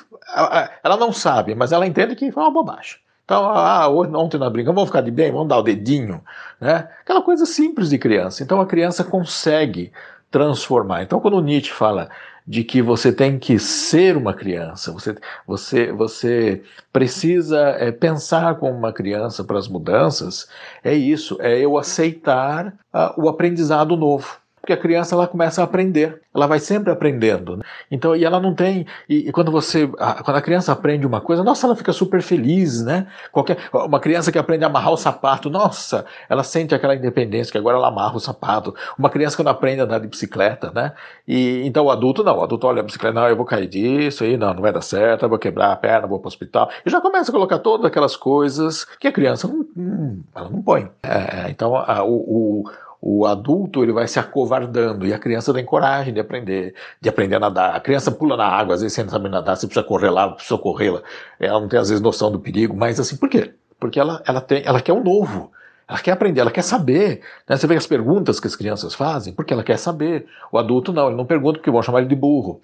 Ela 0.84 0.96
não 0.96 1.12
sabe, 1.12 1.52
mas 1.52 1.72
ela 1.72 1.84
entende 1.84 2.14
que 2.14 2.30
foi 2.30 2.44
uma 2.44 2.52
bobagem. 2.52 2.98
Então, 3.24 3.44
ah, 3.50 3.88
ontem 3.88 4.38
nós 4.38 4.52
brincamos, 4.52 4.76
vamos 4.76 4.90
ficar 4.90 5.00
de 5.00 5.10
bem, 5.10 5.32
vamos 5.32 5.48
dar 5.48 5.58
o 5.58 5.62
dedinho, 5.62 6.22
né? 6.60 6.88
Aquela 7.00 7.22
coisa 7.22 7.44
simples 7.44 7.90
de 7.90 7.98
criança. 7.98 8.44
Então, 8.44 8.60
a 8.60 8.66
criança 8.66 9.02
consegue 9.02 9.90
transformar. 10.30 11.02
Então, 11.02 11.18
quando 11.18 11.40
Nietzsche 11.40 11.72
fala 11.72 12.08
de 12.46 12.62
que 12.62 12.80
você 12.80 13.12
tem 13.12 13.36
que 13.36 13.58
ser 13.58 14.16
uma 14.16 14.34
criança, 14.34 14.92
você, 14.92 15.16
você, 15.44 15.92
você 15.92 16.62
precisa 16.92 17.58
é, 17.80 17.90
pensar 17.90 18.56
como 18.56 18.78
uma 18.78 18.92
criança 18.92 19.42
para 19.42 19.58
as 19.58 19.66
mudanças, 19.66 20.48
é 20.84 20.94
isso, 20.94 21.36
é 21.40 21.58
eu 21.58 21.76
aceitar 21.76 22.68
uh, 22.94 23.12
o 23.20 23.28
aprendizado 23.28 23.96
novo 23.96 24.41
porque 24.62 24.72
a 24.72 24.76
criança 24.76 25.16
ela 25.16 25.26
começa 25.26 25.60
a 25.60 25.64
aprender, 25.64 26.22
ela 26.32 26.46
vai 26.46 26.60
sempre 26.60 26.92
aprendendo. 26.92 27.56
Né? 27.56 27.64
Então, 27.90 28.14
e 28.14 28.24
ela 28.24 28.38
não 28.38 28.54
tem. 28.54 28.86
E, 29.08 29.28
e, 29.28 29.32
quando 29.32 29.50
você, 29.50 29.90
a, 29.98 30.22
quando 30.22 30.36
a 30.36 30.40
criança 30.40 30.70
aprende 30.70 31.04
uma 31.04 31.20
coisa, 31.20 31.42
nossa, 31.42 31.66
ela 31.66 31.74
fica 31.74 31.92
super 31.92 32.22
feliz, 32.22 32.80
né? 32.80 33.08
Qualquer, 33.32 33.58
uma 33.72 33.98
criança 33.98 34.30
que 34.30 34.38
aprende 34.38 34.62
a 34.62 34.68
amarrar 34.68 34.92
o 34.92 34.96
sapato, 34.96 35.50
nossa, 35.50 36.06
ela 36.28 36.44
sente 36.44 36.76
aquela 36.76 36.94
independência 36.94 37.50
que 37.50 37.58
agora 37.58 37.76
ela 37.76 37.88
amarra 37.88 38.14
o 38.14 38.20
sapato. 38.20 38.72
Uma 38.96 39.10
criança 39.10 39.34
quando 39.34 39.48
aprende 39.48 39.80
a 39.80 39.84
andar 39.84 39.98
de 39.98 40.06
bicicleta, 40.06 40.70
né? 40.72 40.92
E 41.26 41.62
então 41.66 41.86
o 41.86 41.90
adulto 41.90 42.22
não, 42.22 42.38
o 42.38 42.44
adulto 42.44 42.68
olha 42.68 42.80
a 42.80 42.84
bicicleta, 42.84 43.18
não, 43.18 43.28
eu 43.28 43.36
vou 43.36 43.44
cair 43.44 43.66
disso 43.66 44.22
aí, 44.22 44.36
não, 44.36 44.54
não 44.54 44.62
vai 44.62 44.72
dar 44.72 44.80
certo, 44.80 45.24
eu 45.24 45.28
vou 45.28 45.40
quebrar 45.40 45.72
a 45.72 45.76
perna, 45.76 46.06
vou 46.06 46.20
para 46.20 46.26
o 46.26 46.28
hospital. 46.28 46.70
E 46.86 46.90
já 46.90 47.00
começa 47.00 47.32
a 47.32 47.34
colocar 47.34 47.58
todas 47.58 47.84
aquelas 47.84 48.14
coisas 48.14 48.84
que 49.00 49.08
a 49.08 49.12
criança 49.12 49.48
não, 49.48 50.20
ela 50.32 50.48
não 50.48 50.62
põe. 50.62 50.88
É, 51.02 51.50
então 51.50 51.74
a, 51.74 52.04
o, 52.04 52.14
o 52.14 52.70
o 53.04 53.26
adulto 53.26 53.82
ele 53.82 53.92
vai 53.92 54.06
se 54.06 54.20
acovardando 54.20 55.04
e 55.04 55.12
a 55.12 55.18
criança 55.18 55.52
tem 55.52 55.64
coragem 55.64 56.14
de 56.14 56.20
aprender, 56.20 56.72
de 57.00 57.08
aprender 57.08 57.34
a 57.34 57.40
nadar. 57.40 57.74
A 57.74 57.80
criança 57.80 58.12
pula 58.12 58.36
na 58.36 58.46
água, 58.46 58.76
às 58.76 58.80
vezes 58.80 58.94
você 58.94 59.02
não 59.02 59.10
sabe 59.10 59.28
nadar, 59.28 59.56
você 59.56 59.66
precisa 59.66 59.84
correr 59.84 60.08
lá, 60.10 60.28
precisa 60.28 60.48
socorrê-la. 60.50 61.02
Ela 61.40 61.60
não 61.60 61.66
tem 61.66 61.80
às 61.80 61.88
vezes 61.88 62.00
noção 62.00 62.30
do 62.30 62.38
perigo, 62.38 62.76
mas 62.76 63.00
assim, 63.00 63.16
por 63.16 63.28
quê? 63.28 63.52
Porque 63.80 63.98
ela, 63.98 64.22
ela, 64.24 64.40
tem, 64.40 64.62
ela 64.64 64.80
quer 64.80 64.92
um 64.92 65.02
novo. 65.02 65.50
Ela 65.88 65.98
quer 65.98 66.12
aprender, 66.12 66.40
ela 66.40 66.50
quer 66.50 66.62
saber. 66.62 67.20
Né? 67.48 67.56
Você 67.56 67.66
vê 67.66 67.76
as 67.76 67.86
perguntas 67.86 68.40
que 68.40 68.46
as 68.46 68.56
crianças 68.56 68.94
fazem, 68.94 69.32
porque 69.32 69.52
ela 69.52 69.64
quer 69.64 69.76
saber. 69.76 70.26
O 70.50 70.58
adulto 70.58 70.92
não, 70.92 71.08
ele 71.08 71.16
não 71.16 71.26
pergunta 71.26 71.58
porque 71.58 71.70
vão 71.70 71.82
chamar 71.82 72.00
ele 72.00 72.08
de 72.08 72.16
burro. 72.16 72.60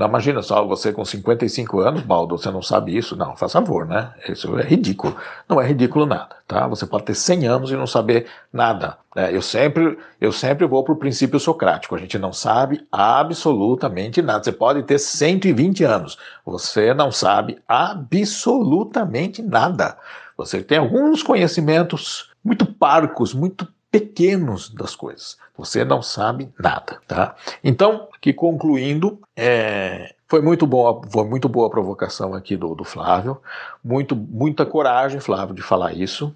Não, 0.00 0.06
imagina 0.06 0.40
só, 0.40 0.64
você 0.64 0.94
com 0.94 1.04
55 1.04 1.80
anos, 1.80 2.00
Baldo, 2.00 2.38
você 2.38 2.50
não 2.50 2.62
sabe 2.62 2.96
isso? 2.96 3.14
Não, 3.14 3.36
faz 3.36 3.52
favor, 3.52 3.86
né? 3.86 4.14
Isso 4.26 4.58
é 4.58 4.62
ridículo. 4.62 5.14
Não 5.46 5.60
é 5.60 5.66
ridículo 5.66 6.06
nada, 6.06 6.36
tá? 6.48 6.66
Você 6.68 6.86
pode 6.86 7.04
ter 7.04 7.14
100 7.14 7.46
anos 7.46 7.70
e 7.70 7.76
não 7.76 7.86
saber 7.86 8.26
nada. 8.50 8.96
Né? 9.14 9.36
Eu, 9.36 9.42
sempre, 9.42 9.98
eu 10.18 10.32
sempre 10.32 10.66
vou 10.66 10.82
para 10.82 10.94
o 10.94 10.96
princípio 10.96 11.38
socrático. 11.38 11.94
A 11.94 11.98
gente 11.98 12.18
não 12.18 12.32
sabe 12.32 12.86
absolutamente 12.90 14.22
nada. 14.22 14.42
Você 14.42 14.52
pode 14.52 14.84
ter 14.84 14.98
120 14.98 15.84
anos. 15.84 16.16
Você 16.46 16.94
não 16.94 17.12
sabe 17.12 17.58
absolutamente 17.68 19.42
nada. 19.42 19.98
Você 20.34 20.62
tem 20.62 20.78
alguns 20.78 21.22
conhecimentos 21.22 22.29
muito 22.44 22.66
parcos, 22.66 23.34
muito 23.34 23.66
pequenos 23.90 24.70
das 24.70 24.94
coisas. 24.94 25.36
Você 25.56 25.84
não 25.84 26.00
sabe 26.00 26.48
nada, 26.58 27.00
tá? 27.06 27.34
Então, 27.62 28.08
que 28.20 28.32
concluindo, 28.32 29.18
é, 29.36 30.14
foi 30.28 30.40
muito 30.40 30.66
boa, 30.66 31.00
foi 31.10 31.24
muito 31.24 31.48
boa 31.48 31.66
a 31.66 31.70
provocação 31.70 32.34
aqui 32.34 32.56
do, 32.56 32.74
do 32.74 32.84
Flávio, 32.84 33.40
muito, 33.82 34.14
muita 34.14 34.64
coragem, 34.64 35.20
Flávio, 35.20 35.54
de 35.54 35.62
falar 35.62 35.92
isso. 35.92 36.34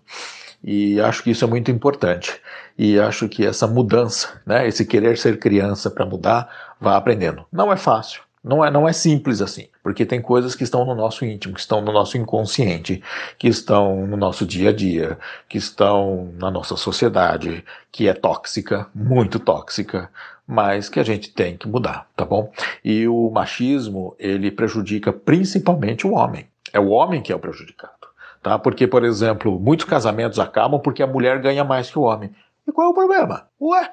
E 0.62 0.98
acho 1.00 1.22
que 1.22 1.30
isso 1.30 1.44
é 1.44 1.48
muito 1.48 1.70
importante. 1.70 2.40
E 2.76 2.98
acho 2.98 3.28
que 3.28 3.46
essa 3.46 3.66
mudança, 3.66 4.40
né, 4.46 4.66
esse 4.66 4.84
querer 4.84 5.16
ser 5.18 5.38
criança 5.38 5.90
para 5.90 6.06
mudar, 6.06 6.74
vá 6.80 6.96
aprendendo. 6.96 7.44
Não 7.52 7.72
é 7.72 7.76
fácil, 7.76 8.22
não 8.44 8.62
é, 8.62 8.70
não 8.70 8.87
é 8.87 8.92
simples 8.92 9.40
assim, 9.40 9.68
porque 9.83 10.04
tem 10.04 10.20
coisas 10.20 10.54
que 10.54 10.64
estão 10.64 10.85
no 10.85 10.94
nosso 10.94 11.24
íntimo, 11.24 11.54
que 11.54 11.61
estão 11.61 11.80
no 11.80 11.90
nosso 11.90 12.18
inconsciente, 12.18 13.02
que 13.38 13.48
estão 13.48 14.07
no 14.07 14.18
nosso 14.18 14.44
dia 14.44 14.68
a 14.68 14.72
dia, 14.72 15.18
que 15.48 15.57
estão 15.57 16.30
na 16.38 16.50
nossa 16.50 16.76
sociedade, 16.76 17.64
que 17.90 18.07
é 18.07 18.12
tóxica, 18.12 18.87
muito 18.94 19.38
tóxica, 19.38 20.11
mas 20.46 20.90
que 20.90 21.00
a 21.00 21.02
gente 21.02 21.33
tem 21.33 21.57
que 21.57 21.66
mudar, 21.66 22.07
tá 22.14 22.26
bom? 22.26 22.52
E 22.85 23.09
o 23.09 23.30
machismo, 23.30 24.14
ele 24.18 24.50
prejudica 24.50 25.11
principalmente 25.11 26.07
o 26.07 26.12
homem. 26.12 26.46
É 26.70 26.78
o 26.78 26.90
homem 26.90 27.22
que 27.22 27.33
é 27.33 27.37
o 27.37 27.38
prejudicado, 27.38 27.94
tá? 28.42 28.59
Porque, 28.59 28.87
por 28.87 29.04
exemplo, 29.04 29.59
muitos 29.59 29.87
casamentos 29.87 30.38
acabam 30.38 30.78
porque 30.78 31.02
a 31.02 31.07
mulher 31.07 31.40
ganha 31.40 31.64
mais 31.64 31.90
que 31.90 31.98
o 31.98 32.02
homem. 32.02 32.30
E 32.68 32.72
qual 32.72 32.88
é 32.88 32.90
o 32.90 32.94
problema? 32.94 33.48
Ué, 33.59 33.90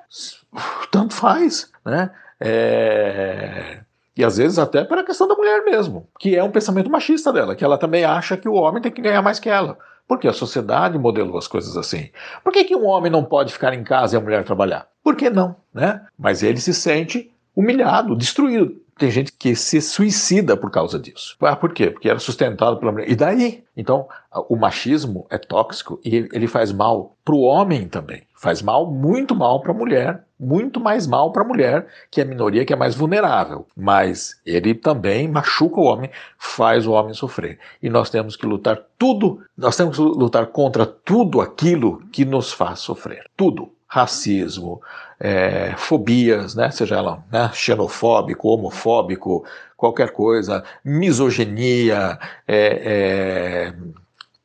tanto 0.92 1.14
faz, 1.14 1.72
né? 1.86 2.12
É 2.38 3.80
e 4.16 4.24
às 4.24 4.38
vezes 4.38 4.60
até 4.60 4.84
pela 4.84 5.04
questão 5.04 5.28
da 5.28 5.36
mulher 5.36 5.64
mesmo, 5.64 6.08
que 6.20 6.36
é 6.36 6.44
um 6.44 6.52
pensamento 6.52 6.90
machista 6.90 7.32
dela, 7.32 7.56
que 7.56 7.64
ela 7.64 7.78
também 7.78 8.04
acha 8.04 8.38
que 8.38 8.50
o 8.50 8.54
homem 8.54 8.82
tem 8.82 8.92
que 8.92 9.02
ganhar 9.02 9.22
mais 9.22 9.40
que 9.40 9.50
ela. 9.50 9.78
Porque 10.08 10.28
a 10.28 10.34
sociedade 10.34 10.98
modelou 10.98 11.38
as 11.38 11.48
coisas 11.48 11.78
assim. 11.78 12.10
Por 12.44 12.52
que, 12.52 12.66
que 12.66 12.76
um 12.76 12.86
homem 12.86 13.12
não 13.12 13.24
pode 13.24 13.54
ficar 13.54 13.74
em 13.74 13.84
casa 13.84 14.16
e 14.16 14.18
a 14.18 14.22
mulher 14.22 14.44
trabalhar? 14.44 14.88
Por 15.02 15.16
que 15.16 15.30
não? 15.30 15.56
Né? 15.74 16.02
Mas 16.20 16.44
ele 16.44 16.60
se 16.60 16.74
sente 16.74 17.32
humilhado, 17.56 18.16
destruído. 18.16 18.82
Tem 18.98 19.10
gente 19.10 19.32
que 19.32 19.56
se 19.56 19.82
suicida 19.82 20.56
por 20.56 20.70
causa 20.70 21.00
disso. 21.00 21.36
Ah, 21.42 21.56
por 21.56 21.74
quê? 21.74 21.90
Porque 21.90 22.10
era 22.10 22.20
sustentado 22.20 22.78
pela 22.78 22.92
mulher. 22.92 23.10
E 23.10 23.16
daí? 23.16 23.64
Então, 23.76 24.08
o 24.48 24.56
machismo 24.56 25.26
é 25.30 25.38
tóxico 25.38 26.00
e 26.04 26.30
ele 26.32 26.46
faz 26.46 26.72
mal 26.72 27.16
para 27.24 27.34
o 27.34 27.42
homem 27.42 27.88
também. 27.88 28.24
Faz 28.36 28.62
mal, 28.62 28.92
muito 28.92 29.34
mal 29.34 29.62
para 29.62 29.72
a 29.72 29.76
mulher, 29.76 30.24
muito 30.42 30.80
mais 30.80 31.06
mal 31.06 31.32
para 31.32 31.44
a 31.44 31.48
mulher, 31.48 31.86
que 32.10 32.20
é 32.20 32.24
a 32.24 32.28
minoria, 32.28 32.66
que 32.66 32.74
é 32.74 32.76
mais 32.76 32.96
vulnerável. 32.96 33.68
Mas 33.78 34.42
ele 34.44 34.74
também 34.74 35.28
machuca 35.28 35.80
o 35.80 35.84
homem, 35.84 36.10
faz 36.38 36.88
o 36.88 36.92
homem 36.94 37.14
sofrer. 37.14 37.60
E 37.82 37.90
nós 37.90 38.10
temos 38.10 38.36
que 38.36 38.48
lutar 38.48 38.82
tudo, 38.98 39.44
nós 39.56 39.78
temos 39.78 39.98
que 39.98 40.02
lutar 40.02 40.48
contra 40.48 40.86
tudo 40.86 41.40
aquilo 41.40 42.02
que 42.12 42.26
nos 42.26 42.52
faz 42.52 42.80
sofrer. 42.80 43.24
Tudo 43.38 43.72
racismo, 43.88 44.82
é, 45.20 45.76
fobias, 45.76 46.56
né, 46.56 46.72
seja 46.72 46.96
ela 46.96 47.26
né, 47.30 47.52
xenofóbico, 47.54 48.48
homofóbico, 48.48 49.46
qualquer 49.76 50.12
coisa, 50.12 50.64
misoginia, 50.84 52.18
é, 52.48 53.68
é, 53.68 53.74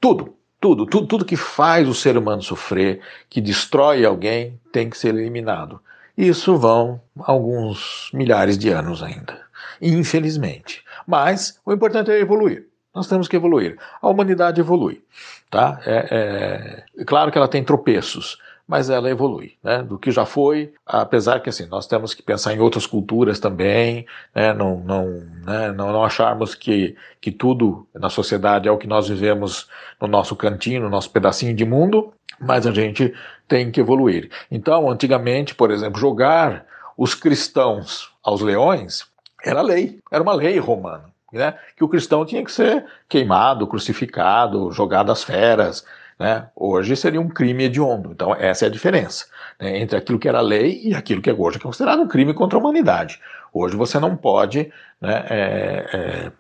tudo. 0.01 0.36
Tudo, 0.61 0.87
tudo, 0.87 1.07
tudo 1.07 1.25
que 1.25 1.37
faz 1.37 1.89
o 1.89 1.95
ser 1.95 2.17
humano 2.17 2.43
sofrer, 2.43 3.01
que 3.29 3.41
destrói 3.41 4.05
alguém, 4.05 4.59
tem 4.73 4.89
que 4.89 4.97
ser 4.97 5.15
eliminado. 5.15 5.81
Isso 6.17 6.57
vão 6.57 7.01
alguns 7.19 8.11
milhares 8.13 8.57
de 8.57 8.71
anos 8.71 9.03
ainda, 9.03 9.39
infelizmente. 9.81 10.83
Mas 11.07 11.61
o 11.65 11.73
importante 11.73 12.11
é 12.11 12.19
evoluir. 12.19 12.67
Nós 12.95 13.07
temos 13.07 13.29
que 13.29 13.37
evoluir. 13.37 13.79
A 14.01 14.09
humanidade 14.09 14.59
evolui, 14.59 15.03
tá? 15.51 15.79
É, 15.85 16.09
é, 16.11 16.85
é 17.03 17.05
claro 17.05 17.31
que 17.31 17.37
ela 17.37 17.49
tem 17.49 17.63
tropeços, 17.63 18.39
mas 18.67 18.91
ela 18.91 19.09
evolui, 19.09 19.55
né? 19.63 19.83
Do 19.83 19.99
que 19.99 20.11
já 20.11 20.27
foi, 20.27 20.73
apesar 20.85 21.41
que 21.41 21.49
assim 21.49 21.67
nós 21.67 21.87
temos 21.87 22.15
que 22.15 22.23
pensar 22.23 22.53
em 22.53 22.59
outras 22.59 22.87
culturas 22.87 23.39
também, 23.39 24.07
né? 24.35 24.53
Não, 24.53 24.79
não, 24.81 25.07
né? 25.45 25.73
não, 25.73 25.93
não 25.93 26.05
acharmos 26.05 26.55
que, 26.55 26.97
que 27.21 27.31
tudo 27.31 27.87
na 27.95 28.11
sociedade 28.11 28.69
é 28.69 28.73
o 28.73 28.79
que 28.79 28.87
nós 28.87 29.09
vivemos 29.09 29.69
no 30.01 30.09
nosso 30.09 30.35
cantinho, 30.35 30.83
no 30.83 30.91
nosso 30.91 31.11
pedacinho 31.11 31.55
de 31.55 31.65
mundo, 31.65 32.13
mas 32.41 32.67
a 32.67 32.73
gente 32.73 33.15
tem 33.47 33.71
que 33.71 33.81
evoluir. 33.81 34.31
Então, 34.51 34.91
antigamente, 34.91 35.55
por 35.55 35.71
exemplo, 35.71 36.01
jogar 36.01 36.67
os 36.97 37.15
cristãos 37.15 38.11
aos 38.23 38.41
leões 38.41 39.07
era 39.45 39.63
lei, 39.63 40.01
era 40.11 40.23
uma 40.23 40.35
lei 40.35 40.59
romana 40.59 41.17
né? 41.33 41.55
que 41.77 41.85
o 41.85 41.89
cristão 41.89 42.25
tinha 42.25 42.45
que 42.45 42.53
ser 42.53 42.85
queimado, 43.09 43.67
crucificado, 43.67 44.71
jogado 44.73 45.13
às 45.13 45.23
feras. 45.23 45.85
Né? 46.19 46.49
Hoje 46.57 46.97
seria 46.97 47.21
um 47.21 47.29
crime 47.29 47.65
hediondo. 47.65 48.11
Então, 48.13 48.35
essa 48.35 48.65
é 48.65 48.69
a 48.69 48.71
diferença 48.71 49.27
né? 49.61 49.79
entre 49.79 49.97
aquilo 49.97 50.19
que 50.19 50.29
era 50.29 50.41
lei 50.41 50.81
e 50.83 50.95
aquilo 50.95 51.21
que 51.21 51.31
é 51.31 51.35
hoje 51.35 51.59
é 51.59 51.61
considerado 51.61 52.01
um 52.01 52.09
crime 52.09 52.33
contra 52.33 52.59
a 52.59 52.61
humanidade. 52.61 53.21
Hoje 53.53 53.77
você 53.77 53.99
não 53.99 54.17
pode, 54.17 54.71
né, 55.01 55.27
é, 55.31 55.87
é, 55.93 56.33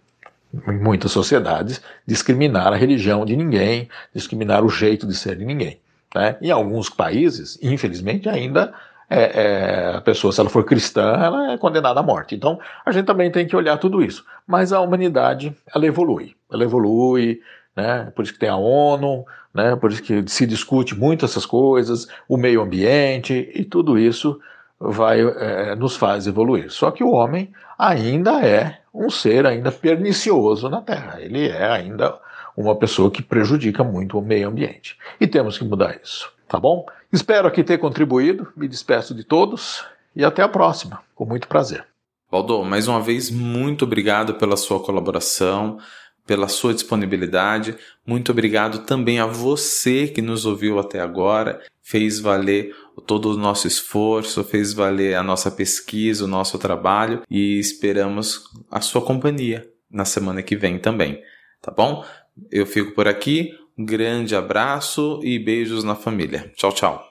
em 0.70 0.78
muitas 0.78 1.12
sociedades, 1.12 1.80
discriminar 2.06 2.72
a 2.72 2.76
religião 2.76 3.24
de 3.24 3.36
ninguém, 3.36 3.88
discriminar 4.14 4.64
o 4.64 4.68
jeito 4.68 5.06
de 5.06 5.14
ser 5.14 5.36
de 5.36 5.44
ninguém. 5.44 5.80
Né? 6.14 6.36
Em 6.40 6.50
alguns 6.50 6.88
países, 6.88 7.58
infelizmente, 7.62 8.28
ainda 8.28 8.72
é, 9.08 9.20
é, 9.20 9.96
a 9.96 10.00
pessoa, 10.00 10.32
se 10.32 10.40
ela 10.40 10.50
for 10.50 10.64
cristã, 10.64 11.16
ela 11.16 11.52
é 11.52 11.58
condenada 11.58 12.00
à 12.00 12.02
morte. 12.02 12.34
Então, 12.34 12.58
a 12.84 12.90
gente 12.90 13.06
também 13.06 13.30
tem 13.30 13.46
que 13.46 13.56
olhar 13.56 13.76
tudo 13.78 14.02
isso. 14.02 14.24
Mas 14.46 14.72
a 14.72 14.80
humanidade, 14.80 15.56
ela 15.74 15.86
evolui. 15.86 16.34
Ela 16.50 16.64
evolui, 16.64 17.40
né? 17.76 18.10
Por 18.16 18.22
isso 18.22 18.32
que 18.32 18.38
tem 18.38 18.48
a 18.48 18.56
ONU, 18.56 19.24
né? 19.52 19.76
Por 19.76 19.92
isso 19.92 20.02
que 20.02 20.24
se 20.28 20.46
discute 20.46 20.94
muito 20.94 21.24
essas 21.24 21.44
coisas, 21.44 22.08
o 22.28 22.36
meio 22.36 22.62
ambiente 22.62 23.50
e 23.54 23.64
tudo 23.64 23.98
isso 23.98 24.40
vai 24.78 25.20
é, 25.20 25.74
nos 25.74 25.96
faz 25.96 26.26
evoluir. 26.26 26.70
Só 26.70 26.90
que 26.90 27.04
o 27.04 27.10
homem 27.10 27.52
ainda 27.78 28.40
é 28.44 28.78
um 28.92 29.10
ser 29.10 29.46
ainda 29.46 29.70
pernicioso 29.70 30.68
na 30.68 30.80
Terra. 30.80 31.20
Ele 31.20 31.48
é 31.48 31.70
ainda 31.70 32.18
uma 32.56 32.74
pessoa 32.74 33.10
que 33.10 33.22
prejudica 33.22 33.84
muito 33.84 34.18
o 34.18 34.22
meio 34.22 34.48
ambiente. 34.48 34.96
E 35.20 35.26
temos 35.26 35.58
que 35.58 35.64
mudar 35.64 35.98
isso, 36.02 36.32
tá 36.48 36.58
bom? 36.58 36.86
Espero 37.12 37.46
aqui 37.46 37.62
ter 37.62 37.78
contribuído, 37.78 38.48
me 38.56 38.66
despeço 38.66 39.14
de 39.14 39.22
todos 39.22 39.84
e 40.14 40.24
até 40.24 40.42
a 40.42 40.48
próxima, 40.48 41.00
com 41.14 41.26
muito 41.26 41.46
prazer. 41.46 41.84
Valdo, 42.30 42.64
mais 42.64 42.88
uma 42.88 43.00
vez, 43.00 43.30
muito 43.30 43.84
obrigado 43.84 44.34
pela 44.34 44.56
sua 44.56 44.80
colaboração, 44.80 45.78
pela 46.26 46.48
sua 46.48 46.74
disponibilidade. 46.74 47.76
Muito 48.04 48.32
obrigado 48.32 48.80
também 48.80 49.18
a 49.18 49.26
você 49.26 50.08
que 50.08 50.20
nos 50.20 50.44
ouviu 50.44 50.78
até 50.78 51.00
agora, 51.00 51.62
fez 51.82 52.18
valer 52.18 52.74
todo 53.06 53.32
o 53.32 53.36
nosso 53.36 53.66
esforço, 53.66 54.42
fez 54.42 54.72
valer 54.72 55.14
a 55.14 55.22
nossa 55.22 55.50
pesquisa, 55.50 56.24
o 56.24 56.28
nosso 56.28 56.58
trabalho 56.58 57.22
e 57.30 57.58
esperamos 57.58 58.44
a 58.70 58.80
sua 58.80 59.02
companhia 59.02 59.66
na 59.90 60.04
semana 60.04 60.42
que 60.42 60.56
vem 60.56 60.78
também, 60.78 61.22
tá 61.62 61.70
bom? 61.70 62.04
Eu 62.50 62.66
fico 62.66 62.92
por 62.92 63.06
aqui. 63.06 63.52
Um 63.78 63.84
grande 63.84 64.34
abraço 64.34 65.20
e 65.22 65.38
beijos 65.38 65.84
na 65.84 65.94
família. 65.94 66.50
Tchau, 66.56 66.72
tchau. 66.72 67.04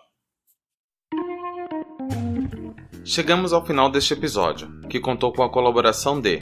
Chegamos 3.04 3.54
ao 3.54 3.64
final 3.64 3.88
deste 3.92 4.14
episódio, 4.14 4.68
que 4.90 5.00
contou 5.00 5.32
com 5.32 5.44
a 5.44 5.50
colaboração 5.52 6.20
de 6.20 6.42